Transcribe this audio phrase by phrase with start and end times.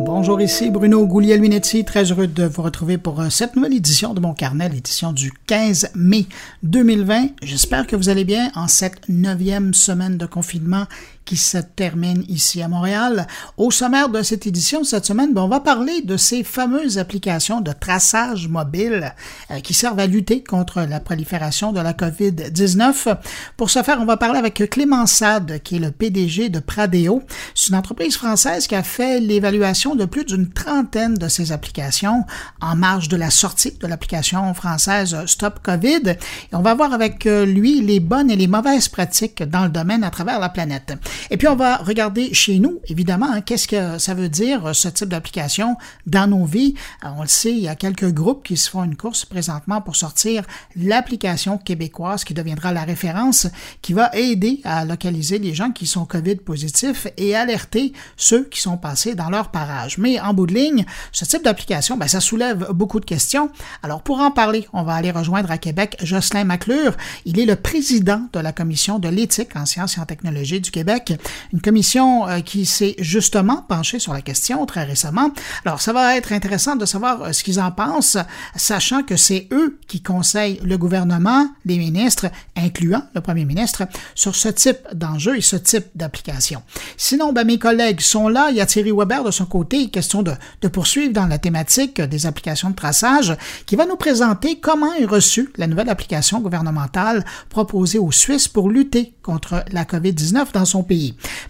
[0.00, 4.20] Bonjour, ici Bruno Gouliel-Minetti, très heureux de vous retrouver pour euh, cette nouvelle édition de
[4.20, 6.26] mon carnet, l'édition du 15 mai
[6.64, 7.28] 2020.
[7.42, 10.86] J'espère que vous allez bien en cette neuvième semaine de confinement
[11.24, 13.26] qui se termine ici à Montréal.
[13.56, 17.60] Au sommaire de cette édition cette semaine, ben, on va parler de ces fameuses applications
[17.60, 19.14] de traçage mobile
[19.50, 23.16] euh, qui servent à lutter contre la prolifération de la COVID-19.
[23.56, 27.22] Pour ce faire, on va parler avec Clément Sade, qui est le PDG de Pradeo.
[27.54, 32.24] C'est une entreprise française qui a fait l'évaluation de plus d'une trentaine de ces applications
[32.60, 36.08] en marge de la sortie de l'application française Stop COVID.
[36.08, 39.70] Et on va voir avec euh, lui les bonnes et les mauvaises pratiques dans le
[39.70, 40.94] domaine à travers la planète.
[41.30, 44.72] Et puis, on va regarder chez nous, évidemment, hein, qu'est-ce que ça veut dire, euh,
[44.72, 46.74] ce type d'application dans nos vies.
[47.02, 49.96] On le sait, il y a quelques groupes qui se font une course présentement pour
[49.96, 50.44] sortir
[50.76, 53.46] l'application québécoise qui deviendra la référence,
[53.82, 58.60] qui va aider à localiser les gens qui sont COVID positifs et alerter ceux qui
[58.60, 59.98] sont passés dans leur parage.
[59.98, 63.50] Mais en bout de ligne, ce type d'application, ben, ça soulève beaucoup de questions.
[63.82, 66.96] Alors, pour en parler, on va aller rejoindre à Québec Jocelyn McClure.
[67.24, 70.70] Il est le président de la Commission de l'éthique en sciences et en technologie du
[70.70, 71.03] Québec
[71.52, 75.30] une commission euh, qui s'est justement penchée sur la question très récemment.
[75.64, 78.18] Alors, ça va être intéressant de savoir euh, ce qu'ils en pensent,
[78.56, 84.34] sachant que c'est eux qui conseillent le gouvernement, les ministres, incluant le premier ministre, sur
[84.34, 86.62] ce type d'enjeu et ce type d'application.
[86.96, 88.48] Sinon, ben, mes collègues sont là.
[88.50, 92.00] Il y a Thierry Weber de son côté, question de, de poursuivre dans la thématique
[92.00, 97.24] des applications de traçage, qui va nous présenter comment est reçue la nouvelle application gouvernementale
[97.48, 100.93] proposée aux Suisses pour lutter contre la COVID-19 dans son pays.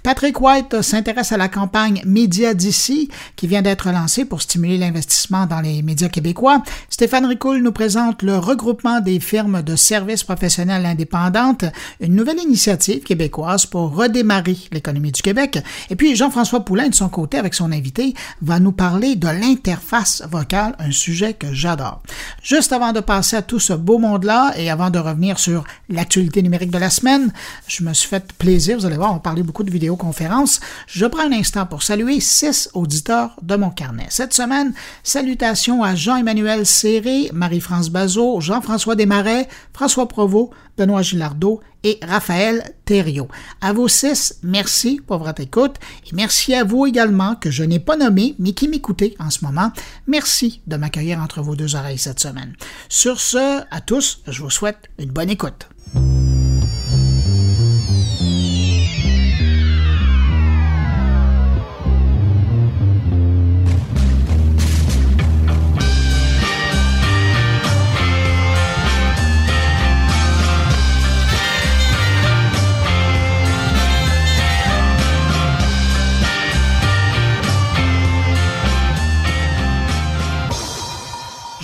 [0.02, 5.46] Patrick White s'intéresse à la campagne Média d'ici qui vient d'être lancée pour stimuler l'investissement
[5.46, 6.62] dans les médias québécois.
[6.90, 11.64] Stéphane Ricoul nous présente le regroupement des firmes de services professionnels indépendantes,
[12.00, 15.58] une nouvelle initiative québécoise pour redémarrer l'économie du Québec.
[15.90, 20.22] Et puis Jean-François Poulain, de son côté, avec son invité, va nous parler de l'interface
[20.30, 22.02] vocale, un sujet que j'adore.
[22.42, 26.42] Juste avant de passer à tout ce beau monde-là et avant de revenir sur l'actualité
[26.42, 27.32] numérique de la semaine,
[27.66, 31.66] je me suis fait plaisir, vous allez voir, beaucoup de vidéoconférences, je prends un instant
[31.66, 34.06] pour saluer six auditeurs de mon carnet.
[34.10, 34.72] Cette semaine,
[35.02, 43.28] salutations à Jean-Emmanuel Serré, Marie-France Bazot, Jean-François Desmarais, François Provost, Benoît Gilardot et Raphaël Thériault.
[43.60, 47.78] À vous six, merci pour votre écoute et merci à vous également que je n'ai
[47.78, 49.70] pas nommé mais qui m'écoutez en ce moment.
[50.06, 52.54] Merci de m'accueillir entre vos deux oreilles cette semaine.
[52.88, 55.68] Sur ce, à tous, je vous souhaite une bonne écoute.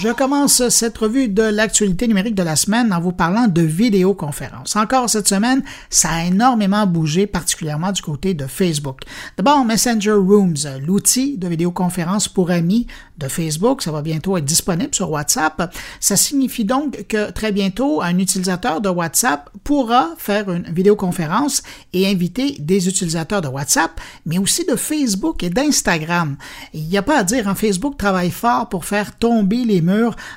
[0.02, 4.74] Je commence cette revue de l'actualité numérique de la semaine en vous parlant de vidéoconférence.
[4.74, 9.02] Encore cette semaine, ça a énormément bougé, particulièrement du côté de Facebook.
[9.36, 10.56] D'abord, Messenger Rooms,
[10.86, 12.86] l'outil de vidéoconférence pour amis
[13.28, 15.74] Facebook, ça va bientôt être disponible sur WhatsApp.
[16.00, 22.08] Ça signifie donc que très bientôt, un utilisateur de WhatsApp pourra faire une vidéoconférence et
[22.08, 26.36] inviter des utilisateurs de WhatsApp, mais aussi de Facebook et d'Instagram.
[26.72, 29.80] Il n'y a pas à dire, hein, Facebook travaille fort pour faire tomber les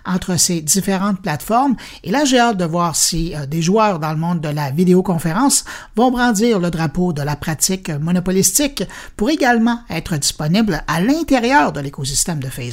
[0.05, 1.75] entre ces différentes plateformes.
[2.03, 4.71] Et là, j'ai hâte de voir si euh, des joueurs dans le monde de la
[4.71, 5.65] vidéoconférence
[5.95, 8.83] vont brandir le drapeau de la pratique monopolistique
[9.15, 12.72] pour également être disponible à l'intérieur de l'écosystème de Facebook.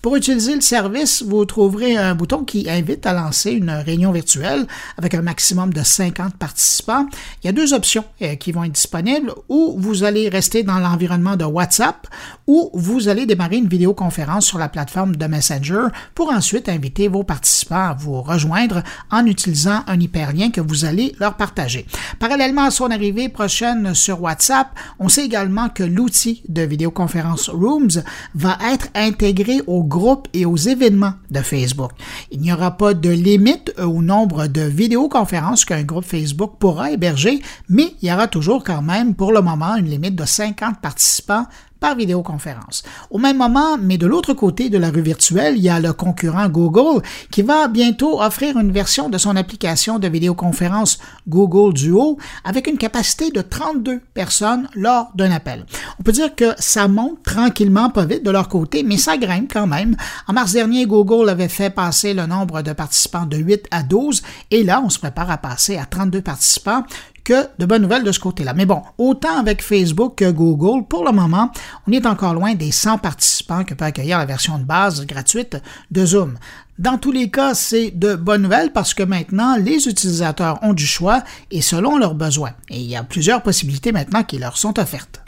[0.00, 4.66] Pour utiliser le service, vous trouverez un bouton qui invite à lancer une réunion virtuelle
[4.98, 7.06] avec un maximum de 50 participants.
[7.42, 10.78] Il y a deux options euh, qui vont être disponibles ou vous allez rester dans
[10.78, 12.06] l'environnement de WhatsApp
[12.46, 17.24] ou vous allez démarrer une vidéoconférence sur la plateforme de Messenger pour ensuite inviter vos
[17.24, 21.86] participants à vous rejoindre en utilisant un hyperlien que vous allez leur partager.
[22.18, 24.68] Parallèlement à son arrivée prochaine sur WhatsApp,
[24.98, 28.02] on sait également que l'outil de vidéoconférence Rooms
[28.34, 29.21] va être intégré
[29.66, 31.92] aux groupes et aux événements de Facebook.
[32.30, 37.40] Il n'y aura pas de limite au nombre de vidéoconférences qu'un groupe Facebook pourra héberger,
[37.68, 41.46] mais il y aura toujours quand même pour le moment une limite de 50 participants
[41.82, 42.84] par vidéoconférence.
[43.10, 45.92] Au même moment, mais de l'autre côté de la rue virtuelle, il y a le
[45.92, 47.02] concurrent Google
[47.32, 52.78] qui va bientôt offrir une version de son application de vidéoconférence Google Duo avec une
[52.78, 55.66] capacité de 32 personnes lors d'un appel.
[55.98, 59.52] On peut dire que ça monte tranquillement, pas vite de leur côté, mais ça grimpe
[59.52, 59.96] quand même.
[60.28, 64.22] En mars dernier, Google avait fait passer le nombre de participants de 8 à 12
[64.52, 66.84] et là, on se prépare à passer à 32 participants
[67.24, 68.54] que de bonnes nouvelles de ce côté-là.
[68.54, 71.50] Mais bon, autant avec Facebook que Google, pour le moment,
[71.86, 75.56] on est encore loin des 100 participants que peut accueillir la version de base gratuite
[75.90, 76.38] de Zoom.
[76.78, 80.86] Dans tous les cas, c'est de bonnes nouvelles parce que maintenant, les utilisateurs ont du
[80.86, 82.52] choix et selon leurs besoins.
[82.70, 85.22] Et il y a plusieurs possibilités maintenant qui leur sont offertes.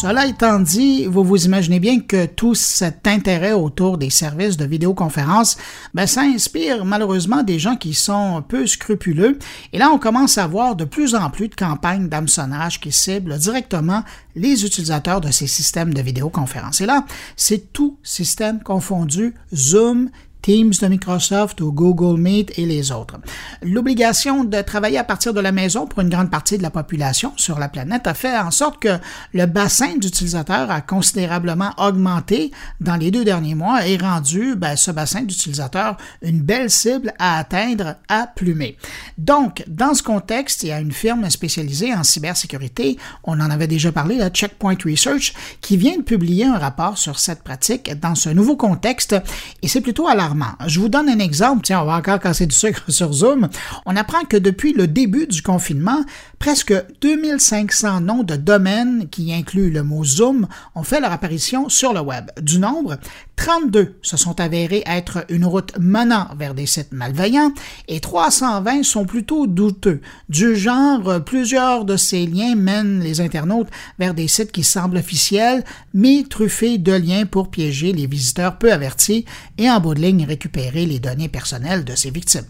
[0.00, 4.64] Cela étant dit, vous vous imaginez bien que tout cet intérêt autour des services de
[4.64, 5.58] vidéoconférence,
[5.92, 9.38] ben, ça inspire malheureusement des gens qui sont peu scrupuleux.
[9.74, 13.36] Et là, on commence à voir de plus en plus de campagnes d'hameçonnage qui ciblent
[13.36, 14.02] directement
[14.34, 16.80] les utilisateurs de ces systèmes de vidéoconférence.
[16.80, 17.04] Et là,
[17.36, 20.08] c'est tout système confondu, Zoom,
[20.42, 23.18] Teams de Microsoft ou Google Meet et les autres.
[23.62, 27.32] L'obligation de travailler à partir de la maison pour une grande partie de la population
[27.36, 28.98] sur la planète a fait en sorte que
[29.32, 32.50] le bassin d'utilisateurs a considérablement augmenté
[32.80, 37.38] dans les deux derniers mois et rendu ben, ce bassin d'utilisateurs une belle cible à
[37.38, 38.76] atteindre à plumer.
[39.18, 43.66] Donc, dans ce contexte, il y a une firme spécialisée en cybersécurité, on en avait
[43.66, 48.14] déjà parlé, la Checkpoint Research, qui vient de publier un rapport sur cette pratique dans
[48.14, 49.16] ce nouveau contexte
[49.62, 50.29] et c'est plutôt à la
[50.66, 51.62] je vous donne un exemple.
[51.62, 53.48] Tiens, on va encore casser du sucre sur Zoom.
[53.86, 56.04] On apprend que depuis le début du confinement,
[56.38, 61.92] presque 2500 noms de domaines qui incluent le mot Zoom ont fait leur apparition sur
[61.92, 62.30] le web.
[62.40, 62.96] Du nombre,
[63.40, 67.54] 32 se sont avérés être une route menant vers des sites malveillants
[67.88, 70.02] et 320 sont plutôt douteux.
[70.28, 75.64] Du genre, plusieurs de ces liens mènent les internautes vers des sites qui semblent officiels,
[75.94, 79.24] mais truffés de liens pour piéger les visiteurs peu avertis
[79.56, 82.44] et en bout de ligne récupérer les données personnelles de ses victimes.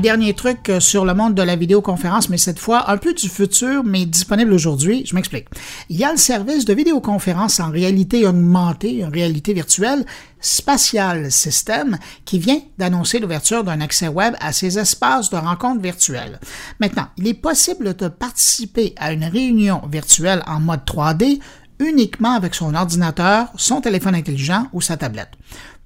[0.00, 3.28] Dernier truc euh, sur le monde de la vidéoconférence, mais cette fois un peu du
[3.28, 5.04] futur, mais disponible aujourd'hui.
[5.06, 5.46] Je m'explique.
[5.88, 10.04] Il y a le service de vidéoconférence en réalité augmentée, en réalité virtuelle,
[10.40, 16.40] Spatial System, qui vient d'annoncer l'ouverture d'un accès web à ces espaces de rencontres virtuelles.
[16.80, 21.40] Maintenant, il est possible de participer à une réunion virtuelle en mode 3D
[21.78, 25.30] uniquement avec son ordinateur, son téléphone intelligent ou sa tablette.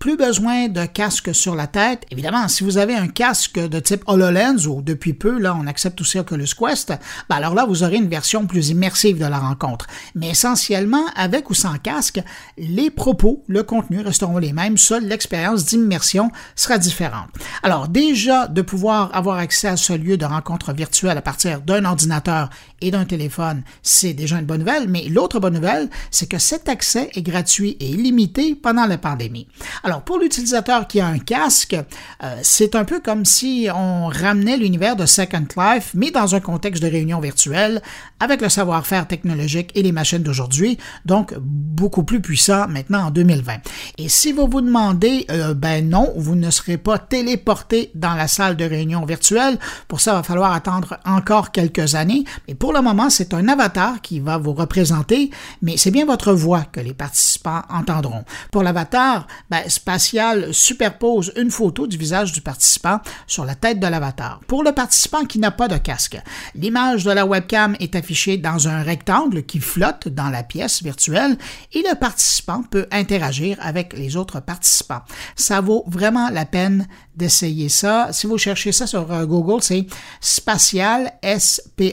[0.05, 2.03] Plus besoin de casque sur la tête.
[2.11, 5.99] Évidemment, si vous avez un casque de type HoloLens ou depuis peu, là, on accepte
[5.99, 6.93] aussi Oculus Quest,
[7.31, 9.87] ben alors là, vous aurez une version plus immersive de la rencontre.
[10.15, 12.21] Mais essentiellement, avec ou sans casque,
[12.59, 17.31] les propos, le contenu resteront les mêmes, seule l'expérience d'immersion sera différente.
[17.63, 21.87] Alors déjà, de pouvoir avoir accès à ce lieu de rencontre virtuelle à partir d'un
[21.87, 22.51] ordinateur
[22.83, 26.69] et d'un téléphone, c'est déjà une bonne nouvelle, mais l'autre bonne nouvelle, c'est que cet
[26.69, 29.49] accès est gratuit et illimité pendant la pandémie.
[29.83, 31.75] Alors, pour l'utilisateur qui a un casque,
[32.23, 36.41] euh, c'est un peu comme si on ramenait l'univers de Second Life, mais dans un
[36.41, 37.83] contexte de réunion virtuelle,
[38.21, 43.55] avec le savoir-faire technologique et les machines d'aujourd'hui, donc beaucoup plus puissant maintenant en 2020.
[43.99, 48.29] Et si vous vous demandez, euh, ben non, vous ne serez pas téléporté dans la
[48.29, 52.73] salle de réunion virtuelle, pour ça, il va falloir attendre encore quelques années, mais pour
[52.73, 55.31] le moment, c'est un avatar qui va vous représenter,
[55.63, 58.25] mais c'est bien votre voix que les participants entendront.
[58.51, 63.87] Pour l'avatar, ben, spatial superpose une photo du visage du participant sur la tête de
[63.87, 64.41] l'avatar.
[64.47, 66.17] Pour le participant qui n'a pas de casque,
[66.55, 71.37] l'image de la webcam est affichée dans un rectangle qui flotte dans la pièce virtuelle
[71.73, 75.03] et le participant peut interagir avec les autres participants.
[75.35, 78.09] Ça vaut vraiment la peine d'essayer ça.
[78.13, 79.87] Si vous cherchez ça sur euh, Google, c'est
[80.21, 81.89] spatial, S-P-A-T-I-A-L,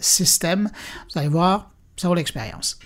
[0.00, 0.70] système.
[1.12, 2.78] Vous allez voir, ça vaut l'expérience.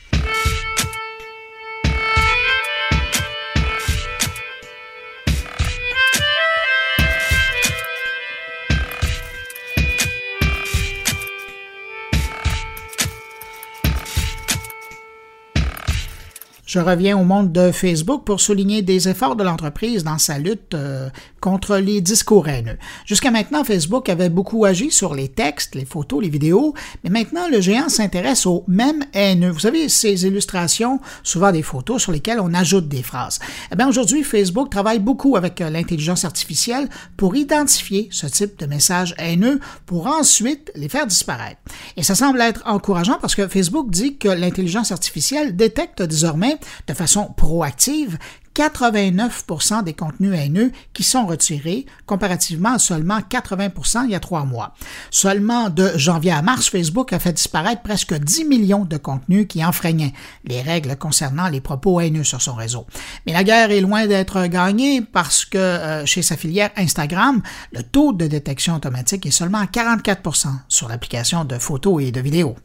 [16.76, 20.74] Je reviens au monde de Facebook pour souligner des efforts de l'entreprise dans sa lutte
[20.74, 21.08] euh,
[21.46, 22.76] contre les discours haineux.
[23.04, 26.74] Jusqu'à maintenant, Facebook avait beaucoup agi sur les textes, les photos, les vidéos,
[27.04, 29.50] mais maintenant, le géant s'intéresse aux mêmes haineux.
[29.50, 33.38] Vous savez, ces illustrations, souvent des photos sur lesquelles on ajoute des phrases.
[33.70, 38.66] Eh bien, aujourd'hui, Facebook travaille beaucoup avec euh, l'intelligence artificielle pour identifier ce type de
[38.66, 41.60] messages haineux pour ensuite les faire disparaître.
[41.96, 46.92] Et ça semble être encourageant parce que Facebook dit que l'intelligence artificielle détecte désormais de
[46.92, 48.18] façon proactive
[48.56, 54.44] 89% des contenus haineux qui sont retirés, comparativement à seulement 80% il y a trois
[54.44, 54.74] mois.
[55.10, 59.62] Seulement de janvier à mars, Facebook a fait disparaître presque 10 millions de contenus qui
[59.62, 62.86] enfreignaient les règles concernant les propos haineux sur son réseau.
[63.26, 67.82] Mais la guerre est loin d'être gagnée parce que euh, chez sa filière Instagram, le
[67.82, 72.56] taux de détection automatique est seulement à 44% sur l'application de photos et de vidéos.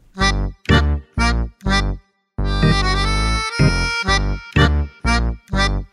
[5.52, 5.84] Bye.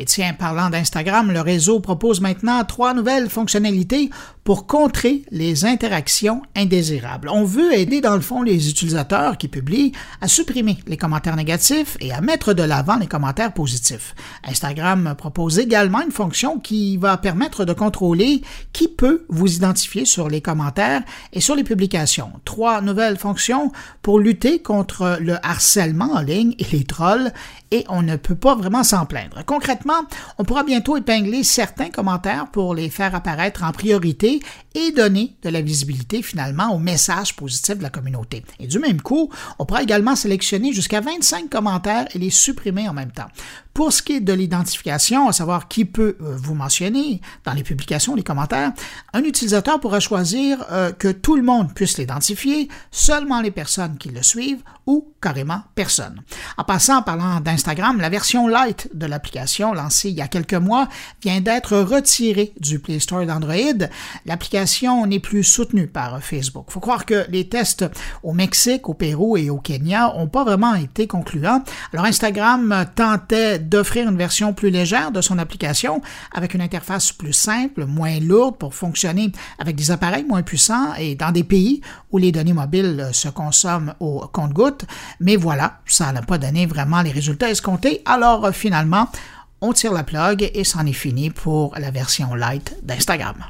[0.00, 4.08] Et tiens, parlant d'Instagram, le réseau propose maintenant trois nouvelles fonctionnalités
[4.44, 7.28] pour contrer les interactions indésirables.
[7.28, 9.92] On veut aider dans le fond les utilisateurs qui publient
[10.22, 14.14] à supprimer les commentaires négatifs et à mettre de l'avant les commentaires positifs.
[14.48, 18.40] Instagram propose également une fonction qui va permettre de contrôler
[18.72, 21.02] qui peut vous identifier sur les commentaires
[21.34, 22.32] et sur les publications.
[22.46, 27.32] Trois nouvelles fonctions pour lutter contre le harcèlement en ligne et les trolls
[27.70, 29.44] et on ne peut pas vraiment s'en plaindre.
[29.46, 30.02] Concrètement,
[30.38, 34.40] on pourra bientôt épingler certains commentaires pour les faire apparaître en priorité
[34.74, 38.44] et donner de la visibilité finalement aux messages positifs de la communauté.
[38.58, 42.92] Et du même coup, on pourra également sélectionner jusqu'à 25 commentaires et les supprimer en
[42.92, 43.28] même temps.
[43.74, 47.62] Pour ce qui est de l'identification, à savoir qui peut euh, vous mentionner dans les
[47.62, 48.72] publications, les commentaires,
[49.12, 54.08] un utilisateur pourra choisir euh, que tout le monde puisse l'identifier, seulement les personnes qui
[54.08, 56.20] le suivent ou carrément personne.
[56.58, 60.54] En passant, en parlant d'Instagram, la version light de l'application lancée il y a quelques
[60.54, 60.88] mois
[61.22, 63.86] vient d'être retirée du Play Store d'Android.
[64.24, 66.70] L'application n'est plus soutenue par Facebook.
[66.70, 67.84] Faut croire que les tests
[68.22, 71.62] au Mexique, au Pérou et au Kenya n'ont pas vraiment été concluants.
[71.92, 76.00] Alors Instagram tentait d'offrir une version plus légère de son application
[76.32, 81.14] avec une interface plus simple, moins lourde pour fonctionner avec des appareils moins puissants et
[81.14, 84.86] dans des pays où les données mobiles se consomment au compte-gouttes.
[85.20, 87.49] Mais voilà, ça n'a pas donné vraiment les résultats
[88.04, 89.08] Alors finalement,
[89.60, 93.44] on tire la plug et c'en est fini pour la version light d'Instagram.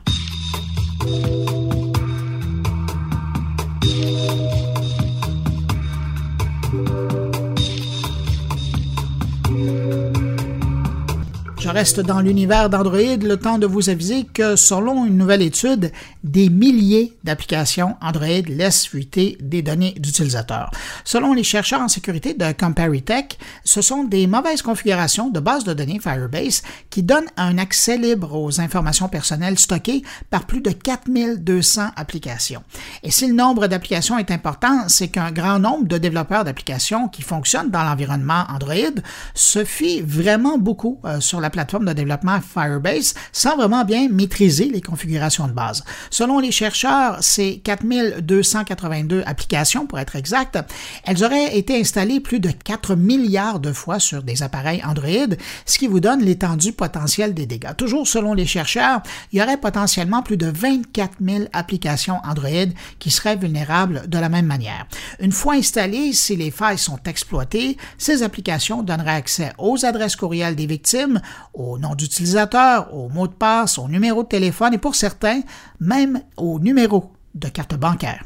[11.61, 15.93] Je reste dans l'univers d'Android le temps de vous aviser que selon une nouvelle étude,
[16.25, 20.71] des milliers d'applications Android laissent fuiter des données d'utilisateurs.
[21.05, 25.75] Selon les chercheurs en sécurité de Comparitech, ce sont des mauvaises configurations de bases de
[25.75, 31.90] données Firebase qui donnent un accès libre aux informations personnelles stockées par plus de 4200
[31.95, 32.62] applications.
[33.02, 37.21] Et si le nombre d'applications est important, c'est qu'un grand nombre de développeurs d'applications qui
[37.21, 39.02] fonctionnent dans l'environnement Android
[39.35, 44.66] se fient vraiment beaucoup euh, sur la plateforme de développement Firebase sans vraiment bien maîtriser
[44.66, 45.85] les configurations de base.
[46.11, 50.59] Selon les chercheurs, ces 4282 applications, pour être exact,
[51.04, 55.35] elles auraient été installées plus de 4 milliards de fois sur des appareils Android,
[55.66, 57.75] ce qui vous donne l'étendue potentielle des dégâts.
[57.76, 59.02] Toujours selon les chercheurs,
[59.33, 64.28] il y aurait potentiellement plus de 24 000 applications Android qui seraient vulnérables de la
[64.28, 64.87] même manière.
[65.21, 70.57] Une fois installées, si les failles sont exploitées, ces applications donneraient accès aux adresses courriels
[70.57, 71.21] des victimes,
[71.54, 75.40] au nom d'utilisateur, au mot de passe, au numéro de téléphone et pour certains,
[75.80, 78.25] même au numéro de carte bancaire.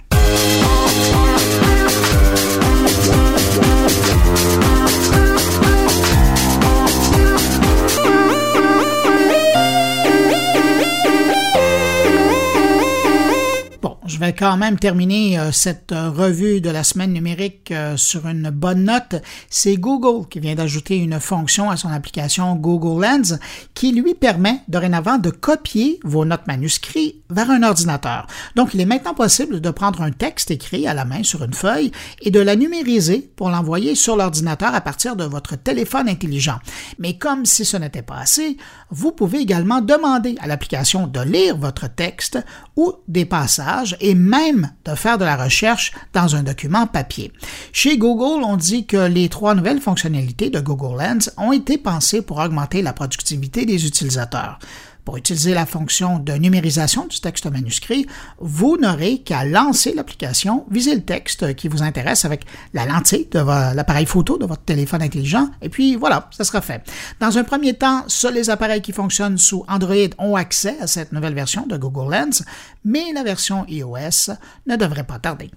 [14.15, 18.29] Je vais quand même terminer euh, cette euh, revue de la semaine numérique euh, sur
[18.29, 19.17] une bonne note.
[19.51, 23.35] C'est Google qui vient d'ajouter une fonction à son application Google Lens
[23.75, 28.29] qui lui permet dorénavant de copier vos notes manuscrites vers un ordinateur.
[28.55, 31.53] Donc, il est maintenant possible de prendre un texte écrit à la main sur une
[31.53, 31.91] feuille
[32.23, 36.61] et de la numériser pour l'envoyer sur l'ordinateur à partir de votre téléphone intelligent.
[37.01, 38.59] Mais comme si ce n'était pas assez,
[38.91, 42.39] vous pouvez également demander à l'application de lire votre texte
[42.77, 47.33] ou des passages et même de faire de la recherche dans un document papier.
[47.73, 52.21] Chez Google, on dit que les trois nouvelles fonctionnalités de Google Lens ont été pensées
[52.21, 54.59] pour augmenter la productivité des utilisateurs.
[55.05, 58.07] Pour utiliser la fonction de numérisation du texte manuscrit,
[58.39, 63.39] vous n'aurez qu'à lancer l'application, viser le texte qui vous intéresse avec la lentille de
[63.75, 66.83] l'appareil photo de votre téléphone intelligent, et puis voilà, ça sera fait.
[67.21, 71.13] Dans un premier temps, seuls les appareils qui fonctionnent sous Android ont accès à cette
[71.13, 72.43] nouvelle version de Google Lens,
[72.85, 74.33] mais la version iOS
[74.67, 75.51] ne devrait pas tarder.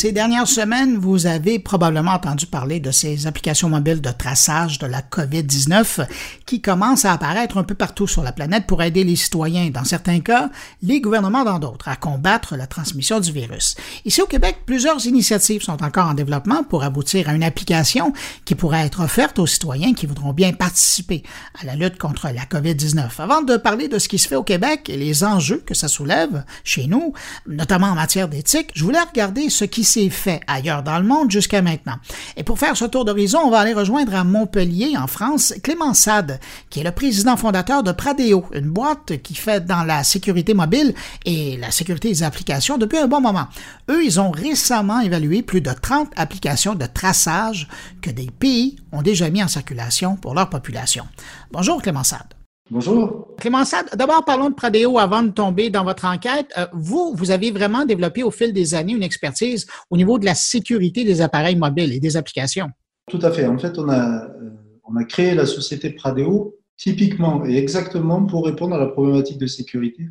[0.00, 4.86] Ces dernières semaines, vous avez probablement entendu parler de ces applications mobiles de traçage de
[4.86, 6.06] la COVID-19
[6.46, 9.84] qui commencent à apparaître un peu partout sur la planète pour aider les citoyens, dans
[9.84, 10.48] certains cas,
[10.82, 13.76] les gouvernements dans d'autres, à combattre la transmission du virus.
[14.06, 18.14] Ici au Québec, plusieurs initiatives sont encore en développement pour aboutir à une application
[18.46, 21.22] qui pourrait être offerte aux citoyens qui voudront bien participer
[21.60, 23.10] à la lutte contre la COVID-19.
[23.18, 25.88] Avant de parler de ce qui se fait au Québec et les enjeux que ça
[25.88, 27.12] soulève chez nous,
[27.46, 31.62] notamment en matière d'éthique, je voulais regarder ce qui fait ailleurs dans le monde jusqu'à
[31.62, 31.96] maintenant.
[32.36, 35.94] Et pour faire ce tour d'horizon, on va aller rejoindre à Montpellier, en France, Clément
[35.94, 40.54] Sade, qui est le président fondateur de Pradeo, une boîte qui fait dans la sécurité
[40.54, 40.94] mobile
[41.24, 43.48] et la sécurité des applications depuis un bon moment.
[43.90, 47.68] Eux, ils ont récemment évalué plus de 30 applications de traçage
[48.00, 51.06] que des pays ont déjà mis en circulation pour leur population.
[51.50, 52.39] Bonjour Clément Sade.
[52.72, 53.34] Bonjour.
[53.38, 56.46] Clément Sade, d'abord parlons de Pradeo avant de tomber dans votre enquête.
[56.56, 60.24] Euh, vous, vous avez vraiment développé au fil des années une expertise au niveau de
[60.24, 62.68] la sécurité des appareils mobiles et des applications.
[63.10, 63.44] Tout à fait.
[63.46, 64.50] En fait, on a, euh,
[64.84, 69.48] on a créé la société Pradeo typiquement et exactement pour répondre à la problématique de
[69.48, 70.04] sécurité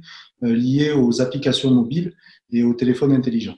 [0.43, 2.13] euh, liée aux applications mobiles
[2.51, 3.57] et aux téléphones intelligents.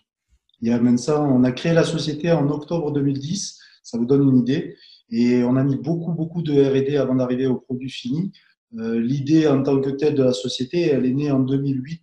[0.62, 4.06] Il y a même ça, on a créé la société en octobre 2010, ça vous
[4.06, 4.76] donne une idée,
[5.10, 8.32] et on a mis beaucoup, beaucoup de R&D avant d'arriver au produit fini
[8.74, 12.02] l'idée en tant que telle de la société, elle est née en 2008,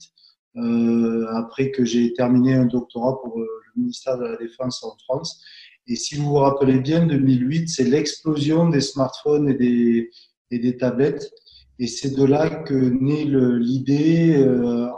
[0.57, 4.97] euh, après que j'ai terminé un doctorat pour euh, le ministère de la Défense en
[5.05, 5.43] France.
[5.87, 10.11] Et si vous vous rappelez bien, 2008, c'est l'explosion des smartphones et des,
[10.51, 11.31] et des tablettes.
[11.79, 14.45] Et c'est de là que naît l'idée,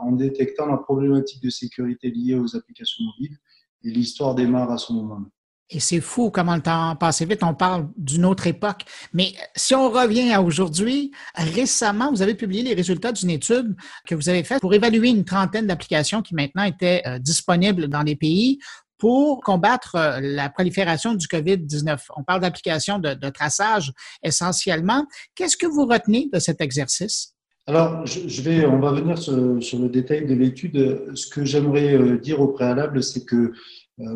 [0.01, 3.37] en détectant la problématique de sécurité liée aux applications mobiles.
[3.85, 5.27] Et l'histoire démarre à ce moment-là.
[5.71, 7.43] Et c'est fou comment le temps passe vite.
[7.43, 8.83] On parle d'une autre époque.
[9.13, 14.17] Mais si on revient à aujourd'hui, récemment, vous avez publié les résultats d'une étude que
[14.17, 18.17] vous avez faite pour évaluer une trentaine d'applications qui maintenant étaient euh, disponibles dans les
[18.17, 18.59] pays
[18.99, 21.99] pour combattre euh, la prolifération du COVID-19.
[22.17, 25.07] On parle d'applications de, traçage essentiellement.
[25.35, 27.35] Qu'est-ce que vous retenez de cet exercice?
[27.67, 31.13] Alors, je vais, on va venir sur, le détail de l'étude.
[31.15, 33.53] Ce que j'aimerais euh, dire au préalable, c'est que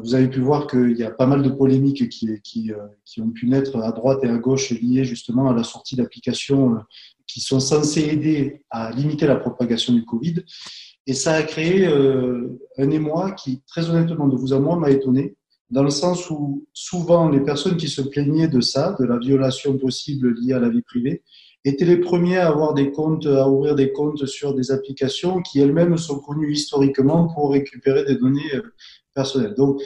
[0.02, 2.72] vous avez pu voir qu'il y a pas mal de polémiques euh, qui,
[3.20, 6.78] ont pu naître à droite et à gauche liées justement à la sortie d'applications euh,
[7.26, 10.36] qui sont censées aider à limiter la propagation du Covid.
[11.06, 15.36] Et ça a créé un émoi qui, très honnêtement, de vous à moi, m'a étonné,
[15.68, 19.76] dans le sens où souvent les personnes qui se plaignaient de ça, de la violation
[19.76, 21.22] possible liée à la vie privée,
[21.62, 25.60] étaient les premiers à avoir des comptes, à ouvrir des comptes sur des applications qui
[25.60, 28.50] elles-mêmes sont connues historiquement pour récupérer des données
[29.14, 29.54] personnel.
[29.54, 29.80] Donc,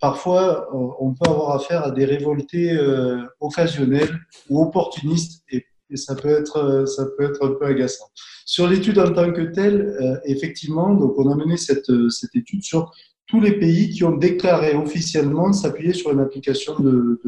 [0.00, 5.64] parfois, on peut avoir affaire à des révoltés euh, occasionnels ou opportunistes et,
[5.96, 8.04] ça peut être ça peut être un peu agaçant.
[8.46, 12.62] Sur l'étude en tant que telle, euh, effectivement, donc on a mené cette, cette étude
[12.62, 12.92] sur
[13.26, 17.20] tous les pays qui ont déclaré officiellement s'appuyer sur une application de,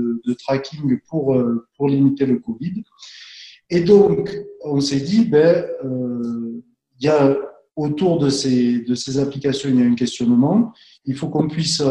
[0.44, 2.84] tracking pour, euh, pour limiter le Covid.
[3.68, 7.36] Et donc, on s'est dit, ben, il y a
[7.76, 10.72] autour de ces, de ces applications, il y a un questionnement.
[11.04, 11.82] Il faut qu'on puisse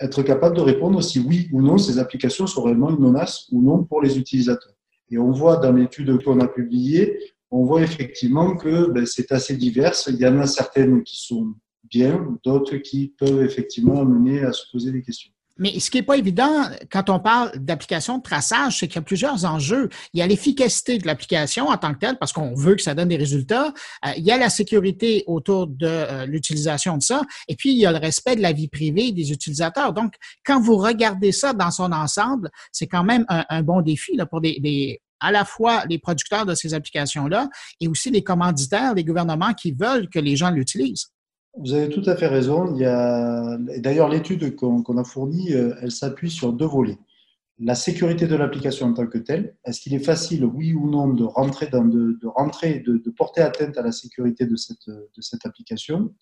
[0.00, 3.62] être capable de répondre si oui ou non ces applications sont réellement une menace ou
[3.62, 4.74] non pour les utilisateurs.
[5.10, 7.18] Et on voit dans l'étude qu'on a publiée,
[7.50, 9.94] on voit effectivement que ben, c'est assez divers.
[10.06, 11.54] Il y en a certaines qui sont
[11.84, 15.32] bien, d'autres qui peuvent effectivement amener à se poser des questions.
[15.58, 18.98] Mais ce qui n'est pas évident quand on parle d'application de traçage, c'est qu'il y
[18.98, 19.88] a plusieurs enjeux.
[20.14, 22.94] Il y a l'efficacité de l'application en tant que telle, parce qu'on veut que ça
[22.94, 23.72] donne des résultats.
[24.06, 27.22] Euh, il y a la sécurité autour de euh, l'utilisation de ça.
[27.48, 29.92] Et puis, il y a le respect de la vie privée des utilisateurs.
[29.92, 34.26] Donc, quand vous regardez ça dans son ensemble, c'est quand même un, bon défi là,
[34.26, 37.48] pour des, à la fois les producteurs de ces applications-là
[37.80, 41.08] et aussi les commanditaires, les gouvernements qui veulent que les gens l'utilisent.
[41.60, 42.72] Vous avez tout à fait raison.
[42.74, 43.58] Il y a...
[43.78, 46.98] D'ailleurs, l'étude qu'on a fournie, euh, elle s'appuie sur deux volets.
[47.58, 49.56] La sécurité de l'application en tant que telle.
[49.64, 53.82] Est-ce qu'il est facile, oui ou non, de rentrer, de, rentrer de, porter atteinte à
[53.82, 56.14] la sécurité de cette, de cette application?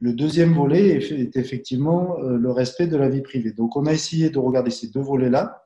[0.00, 3.50] Le deuxième volet est effectivement euh, le respect de la vie privée.
[3.50, 5.64] Donc, on a essayé de regarder ces deux volets-là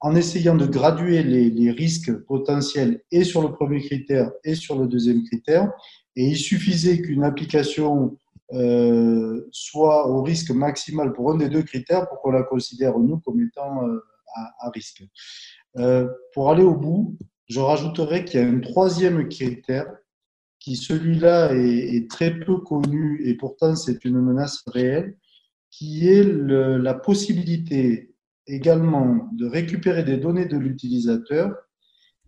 [0.00, 4.86] en essayant de graduer les risques potentiels et sur le premier critère et sur le
[4.86, 5.70] deuxième critère.
[6.16, 8.16] Et il suffisait qu'une application
[8.52, 13.18] euh, soit au risque maximal pour un des deux critères pour qu'on la considère, nous,
[13.20, 15.04] comme étant euh, à, risque.
[15.76, 17.16] Euh, pour aller au bout,
[17.48, 19.86] je rajouterais qu'il y a un troisième critère
[20.58, 25.16] qui, celui-là, est, très peu connu et pourtant c'est une menace réelle,
[25.70, 28.14] qui est la possibilité
[28.46, 31.54] également de récupérer des données de l'utilisateur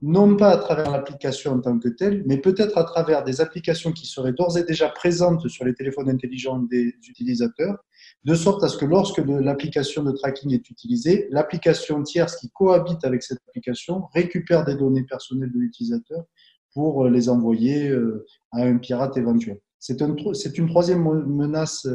[0.03, 3.93] non pas à travers l'application en tant que telle, mais peut-être à travers des applications
[3.93, 7.79] qui seraient d'ores et déjà présentes sur les téléphones intelligents des utilisateurs,
[8.25, 13.05] de sorte à ce que lorsque l'application de tracking est utilisée, l'application tierce qui cohabite
[13.05, 16.25] avec cette application récupère des données personnelles de l'utilisateur
[16.75, 19.61] pour les envoyer euh, à un pirate éventuel.
[19.79, 21.87] C'est un, une troisième menace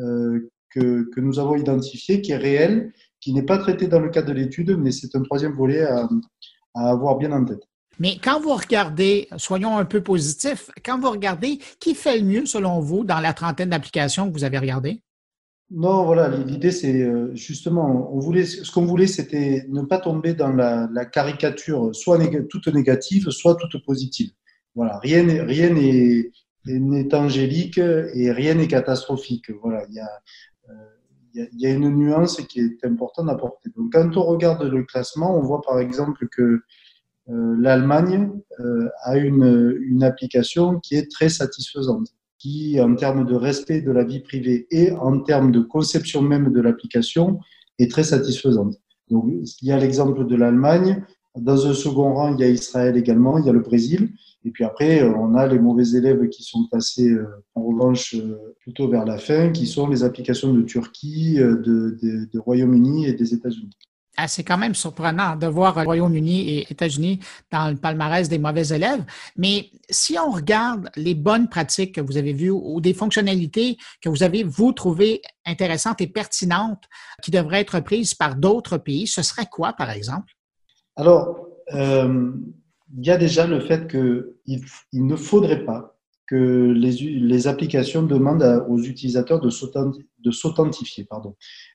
[0.00, 4.08] euh, que, que, nous avons identifiée, qui est réelle, qui n'est pas traitée dans le
[4.08, 6.08] cadre de l'étude, mais c'est un troisième volet à,
[6.74, 7.62] à avoir bien en tête.
[7.98, 12.46] Mais quand vous regardez, soyons un peu positifs, quand vous regardez, qui fait le mieux
[12.46, 15.02] selon vous dans la trentaine d'applications que vous avez regardées?
[15.70, 20.34] Non, voilà, l'idée c'est euh, justement, on voulait, ce qu'on voulait, c'était ne pas tomber
[20.34, 24.30] dans la, caricature, soit toute négative, soit toute positive.
[24.74, 25.70] Voilà, rien n'est rien
[26.64, 29.50] n'est angélique et rien n'est catastrophique.
[29.62, 30.10] Voilà, il y a
[31.34, 33.70] il y, a une nuance qui est importante à porter.
[33.76, 36.62] Donc, quand on regarde le classement, on voit par exemple que
[37.28, 43.34] euh, l'Allemagne euh, a une, une, application qui est très satisfaisante, qui, en termes de
[43.34, 47.38] respect de la vie privée et en termes de conception même de l'application,
[47.78, 48.74] est très satisfaisante.
[49.10, 49.26] Donc,
[49.62, 51.04] il y a l'exemple de l'Allemagne.
[51.36, 54.12] Dans un second rang, il y a Israël également, il y a le Brésil.
[54.44, 58.14] Et puis après, euh, on a les mauvais élèves qui sont passés euh, en revanche
[58.14, 61.98] euh, plutôt vers la fin, qui sont les applications de Turquie, de,
[62.32, 63.76] de, Royaume-Uni et des États-Unis.
[64.16, 68.68] Ah, c'est quand même surprenant de voir Royaume-Uni et États-Unis dans le palmarès des mauvais
[68.68, 69.02] élèves.
[69.36, 74.08] Mais si on regarde les bonnes pratiques que vous avez vues ou des fonctionnalités que
[74.08, 76.84] vous avez, vous, trouvées intéressantes et pertinentes
[77.22, 80.32] qui devraient être prises par d'autres pays, ce serait quoi, par exemple?
[80.96, 82.32] Alors, euh,
[82.96, 84.60] il y a déjà le fait qu'il
[84.92, 85.96] il ne faudrait pas
[86.30, 91.08] que les, applications demandent aux utilisateurs de s'authentifier.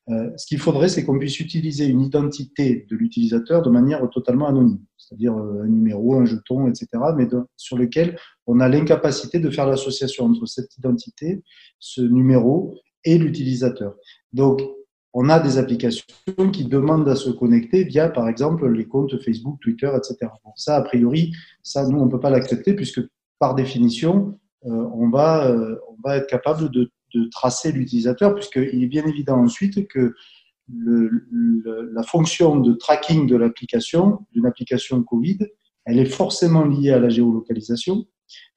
[0.08, 4.47] Euh, ce qu'il faudrait, c'est qu'on puisse utiliser une identité de l'utilisateur de manière totalement
[4.47, 9.49] anonyme, c'est-à-dire euh, un numéro, un jeton, etc., mais sur lequel on a l'incapacité de
[9.49, 11.43] faire l'association entre cette identité,
[11.78, 13.95] ce numéro et l'utilisateur.
[14.32, 14.62] Donc,
[15.17, 16.06] on a des applications
[16.51, 20.30] qui demandent à se connecter via, par exemple, les comptes Facebook, Twitter, etc.
[20.58, 21.32] ça, a priori,
[21.88, 22.99] nous, on ne peut pas l'accepter puisque,
[23.39, 26.91] par définition, euh, on, va, euh, on va être capable de,
[27.32, 30.13] tracer l'utilisateur puisqu'il est bien évident ensuite que
[30.67, 35.38] la fonction de tracking de l'application, d'une application Covid,
[35.86, 38.06] elle est forcément liée à la géolocalisation.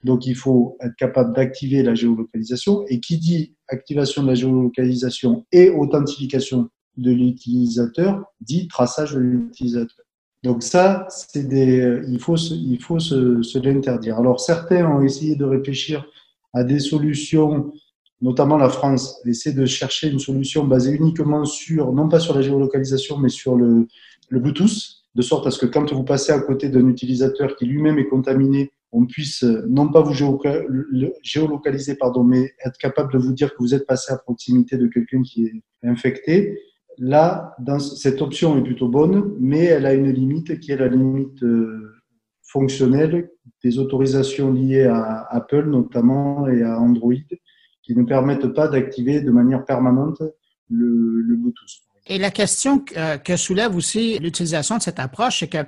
[0.04, 2.85] Donc, il faut être capable d'activer la géolocalisation.
[2.88, 10.04] Et qui dit activation de la géolocalisation et authentification de l'utilisateur dit traçage de l'utilisateur.
[10.44, 14.18] Donc ça, c'est des, il faut, se, il faut se l'interdire.
[14.18, 16.07] Alors certains ont essayé de réfléchir
[16.52, 17.72] à des solutions,
[18.20, 22.42] notamment la France essaie de chercher une solution basée uniquement sur, non pas sur la
[22.42, 23.88] géolocalisation, mais sur le,
[24.28, 27.66] le Bluetooth, de sorte à ce que quand vous passez à côté d'un utilisateur qui
[27.66, 30.14] lui-même est contaminé, on puisse euh, non pas vous
[31.22, 34.87] géolocaliser, pardon, mais être capable de vous dire que vous êtes passé à proximité de
[34.87, 36.59] quelqu'un qui est infecté.
[36.96, 41.42] Là, cette option est plutôt bonne, mais elle a une limite qui est la limite
[41.42, 41.94] euh,
[42.42, 43.31] fonctionnelle
[43.62, 47.12] des autorisations liées à Apple notamment et à Android
[47.83, 50.22] qui ne permettent pas d'activer de manière permanente
[50.70, 51.68] le, le Bluetooth.
[52.07, 55.59] Et la question que soulève aussi l'utilisation de cette approche, c'est que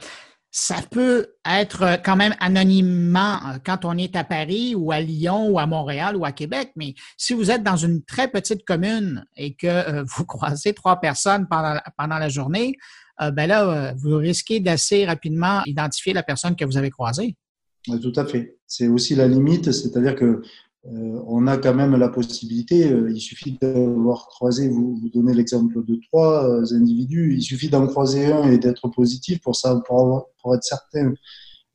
[0.50, 5.48] ça peut être quand même anonymement euh, quand on est à Paris ou à Lyon
[5.48, 9.24] ou à Montréal ou à Québec, mais si vous êtes dans une très petite commune
[9.36, 12.76] et que euh, vous croisez trois personnes pendant, la journée,
[13.20, 17.36] euh, ben là, vous risquez d'assez rapidement identifier la personne que vous avez croisée.
[17.84, 18.56] Tout à fait.
[18.66, 20.42] C'est aussi la limite, c'est-à-dire que euh,
[20.84, 25.84] on a quand même la possibilité, euh, il suffit d'avoir croisé, vous, vous donnez l'exemple
[25.84, 30.28] de trois euh, individus, il suffit d'en croiser un et d'être positif pour, ça, pour,
[30.40, 31.14] pour être certain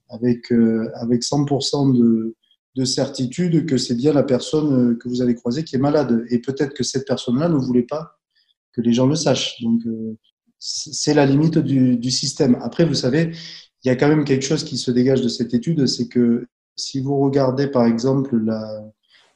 [0.10, 0.52] avec,
[0.96, 2.36] avec 100% de,
[2.76, 6.26] de certitude que c'est bien la personne que vous avez croisée qui est malade.
[6.30, 8.20] Et peut-être que cette personne-là ne voulait pas
[8.72, 9.60] que les gens le sachent.
[9.64, 9.82] Donc,
[10.60, 12.56] c'est la limite du, du système.
[12.62, 13.32] Après, vous savez,
[13.84, 16.48] il y a quand même quelque chose qui se dégage de cette étude, c'est que
[16.76, 18.84] si vous regardez par exemple la,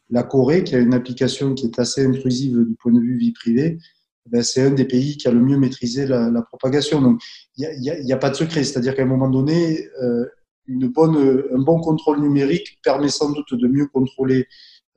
[0.09, 3.31] la Corée, qui a une application qui est assez intrusive du point de vue vie
[3.31, 3.77] privée,
[4.25, 7.01] ben, c'est un des pays qui a le mieux maîtrisé la, la propagation.
[7.01, 7.21] Donc,
[7.57, 8.63] il n'y a, a, a, pas de secret.
[8.63, 10.25] C'est-à-dire qu'à un moment donné, euh,
[10.67, 14.47] une bonne, un bon contrôle numérique permet sans doute de mieux contrôler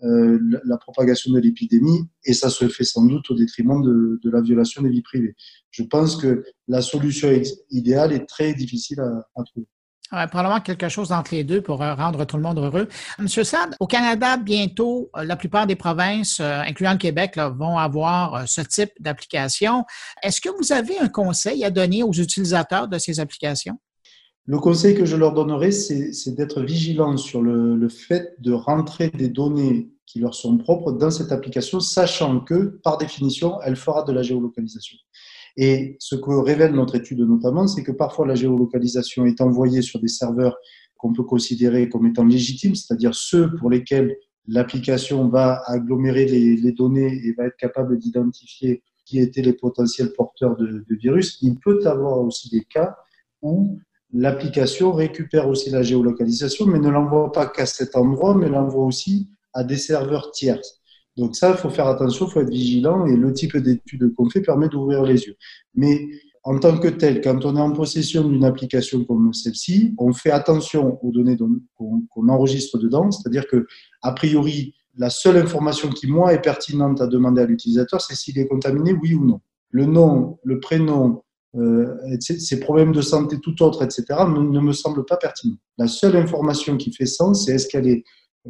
[0.03, 4.31] euh, la propagation de l'épidémie et ça se fait sans doute au détriment de, de,
[4.31, 5.35] la violation des vies privées.
[5.71, 7.29] Je pense que la solution
[7.71, 9.67] idéale est très difficile à, à trouver.
[10.13, 12.89] Probablement quelque chose entre les deux pour euh, rendre tout le monde heureux.
[13.19, 18.47] Monsieur Sad, au Canada, bientôt, euh, la plupart des provinces, incluant le Québec, vont avoir
[18.47, 19.85] ce type d'application.
[20.23, 23.79] Est-ce que vous avez un conseil à donner aux utilisateurs de ces applications?
[24.47, 29.29] Le conseil que je leur donnerai, c'est d'être vigilant sur le, fait de rentrer des
[29.29, 34.13] données qui leur sont propres dans cette application, sachant que, par définition, elle fera de
[34.13, 34.99] la géolocalisation.
[35.57, 40.01] Et ce que révèle notre étude notamment, c'est que parfois la géolocalisation est envoyée sur
[40.01, 40.57] des serveurs
[40.97, 47.21] qu'on peut considérer comme étant légitimes, c'est-à-dire ceux pour lesquels l'application va agglomérer les, données
[47.25, 51.39] et va être capable d'identifier qui étaient les potentiels porteurs de, virus.
[51.43, 52.97] Il peut avoir aussi des cas
[53.41, 53.79] où
[54.13, 59.29] l'application récupère aussi la géolocalisation, mais ne l'envoie pas qu'à cet endroit, mais l'envoie aussi
[59.55, 60.61] à des serveurs tiers.
[61.17, 64.31] Donc ça, il faut faire attention, il faut être vigilant, et le type d'étude qu'on
[64.31, 65.37] fait permet d'ouvrir les yeux.
[65.75, 66.09] Mais
[66.45, 70.31] en tant que tel, quand on est en possession d'une application comme celle-ci, on fait
[70.31, 71.37] attention aux données
[71.77, 73.67] qu'on enregistre dedans, c'est-à-dire que,
[74.03, 78.39] a priori, la seule information qui, moi, est pertinente à demander à l'utilisateur, c'est s'il
[78.39, 79.41] est contaminé, oui ou non.
[79.71, 81.23] Le nom, le prénom,
[81.57, 85.57] euh, ces problèmes de santé tout autre, etc., ne, me semblent pas pertinents.
[85.79, 88.05] La seule information qui fait sens, c'est est-ce qu'elle est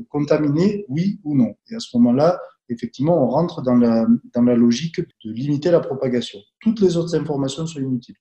[0.09, 1.55] contaminée, oui ou non.
[1.70, 2.40] Et à ce moment-là,
[2.72, 6.38] effectivement, on rentre dans la, dans la logique de limiter la propagation.
[6.61, 8.16] Toutes les autres informations sont inutiles.